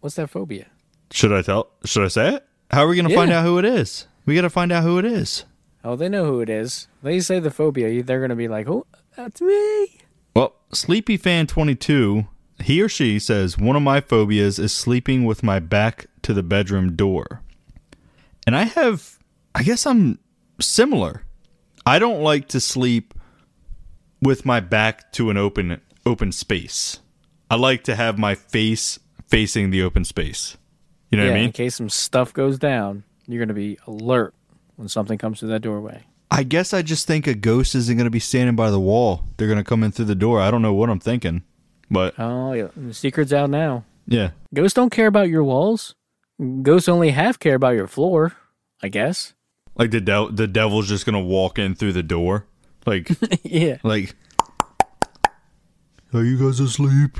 [0.00, 0.66] what's that phobia?
[1.10, 1.70] Should I tell?
[1.84, 2.46] Should I say it?
[2.70, 4.06] How are we going to find out who it is?
[4.26, 5.44] We got to find out who it is.
[5.84, 6.88] Oh, they know who it is.
[7.02, 8.86] They say the phobia, they're going to be like, oh,
[9.16, 10.00] that's me.
[10.34, 12.28] Well, SleepyFan22,
[12.62, 16.42] he or she says, One of my phobias is sleeping with my back to the
[16.42, 17.42] bedroom door.
[18.46, 19.18] And I have,
[19.54, 20.18] I guess I'm
[20.60, 21.22] similar.
[21.86, 23.14] I don't like to sleep
[24.22, 27.00] with my back to an open open space.
[27.50, 30.56] I like to have my face facing the open space.
[31.10, 31.46] You know yeah, what I mean?
[31.46, 34.34] in case some stuff goes down, you're going to be alert
[34.76, 36.04] when something comes through that doorway.
[36.30, 39.24] I guess I just think a ghost isn't going to be standing by the wall.
[39.36, 40.40] They're going to come in through the door.
[40.40, 41.42] I don't know what I'm thinking.
[41.90, 42.68] But Oh, yeah.
[42.76, 43.84] The secret's out now.
[44.06, 44.32] yeah.
[44.52, 45.94] Ghosts don't care about your walls.
[46.62, 48.34] Ghosts only half care about your floor,
[48.82, 49.32] I guess.
[49.78, 52.46] Like the dev- the devil's just gonna walk in through the door,
[52.86, 53.10] like
[53.42, 53.78] yeah.
[53.82, 54.14] like.
[56.12, 57.18] Are you guys asleep?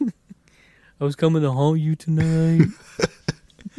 [0.00, 2.68] I was coming to haunt you tonight.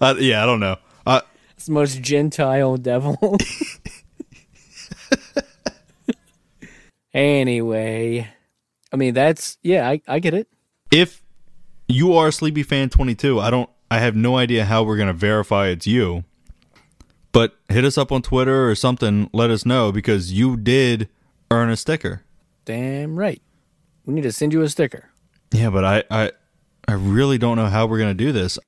[0.00, 0.76] uh, yeah, I don't know.
[1.06, 1.20] Uh,
[1.56, 3.38] it's the most gentile devil.
[7.14, 8.28] anyway,
[8.92, 10.48] I mean, that's, yeah, I, I get it.
[10.90, 11.22] if
[11.86, 13.70] you are a Sleepy Fan Twenty Two, I don't.
[13.90, 16.24] I have no idea how we're gonna verify it's you.
[17.32, 19.28] But hit us up on Twitter or something.
[19.32, 21.08] Let us know because you did
[21.50, 22.22] earn a sticker.
[22.64, 23.42] Damn right.
[24.06, 25.10] We need to send you a sticker.
[25.52, 26.32] Yeah, but I I
[26.86, 28.58] I really don't know how we're gonna do this.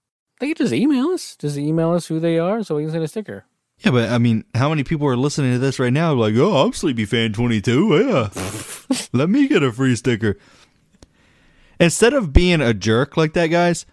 [0.41, 1.37] They can just email us.
[1.37, 3.45] Just email us who they are so we can send a sticker.
[3.81, 6.15] Yeah, but I mean, how many people are listening to this right now?
[6.15, 8.07] Like, oh, I'm Sleepy Fan 22.
[8.09, 8.31] Yeah.
[9.13, 10.39] Let me get a free sticker.
[11.79, 13.85] Instead of being a jerk like that, guys,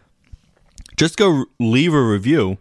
[0.98, 2.58] just go leave a review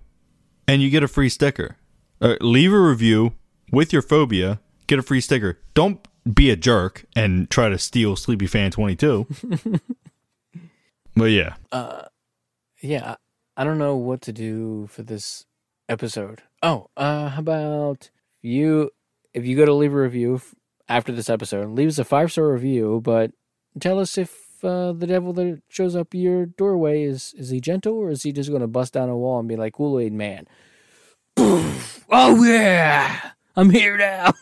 [0.67, 1.77] and you get a free sticker.
[2.21, 3.35] Uh, leave a review
[3.73, 5.59] with your phobia, get a free sticker.
[5.75, 9.27] Don't be a jerk and try to steal Sleepy Fan 22.
[11.17, 11.55] but yeah.
[11.73, 12.03] Uh,
[12.81, 13.17] Yeah,
[13.57, 15.47] I don't know what to do for this
[15.89, 16.43] episode.
[16.63, 18.11] Oh, uh, how about
[18.41, 18.91] you?
[19.35, 20.41] If you go to leave a review
[20.89, 23.33] after this episode, leave us a five star review, but
[23.81, 27.95] tell us if uh, the devil that shows up your doorway is is he gentle
[27.95, 30.13] or is he just going to bust down a wall and be like Kool Aid
[30.13, 30.47] Man?
[31.37, 34.33] oh yeah, I'm here now.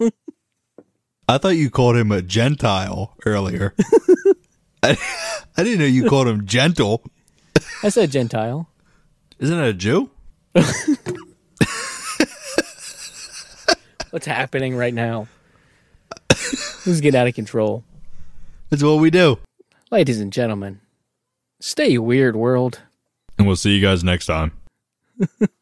[1.29, 3.75] I thought you called him a Gentile earlier.
[4.83, 4.99] I,
[5.57, 7.05] I didn't know you called him gentle.
[7.83, 8.69] I said Gentile.
[9.39, 10.11] Isn't it a Jew?
[14.11, 15.29] What's happening right now?
[16.29, 17.85] This is getting out of control.
[18.71, 19.39] That's what we do.
[19.93, 20.81] Ladies and gentlemen,
[21.61, 22.81] stay weird, world.
[23.37, 24.53] And we'll see you guys next time.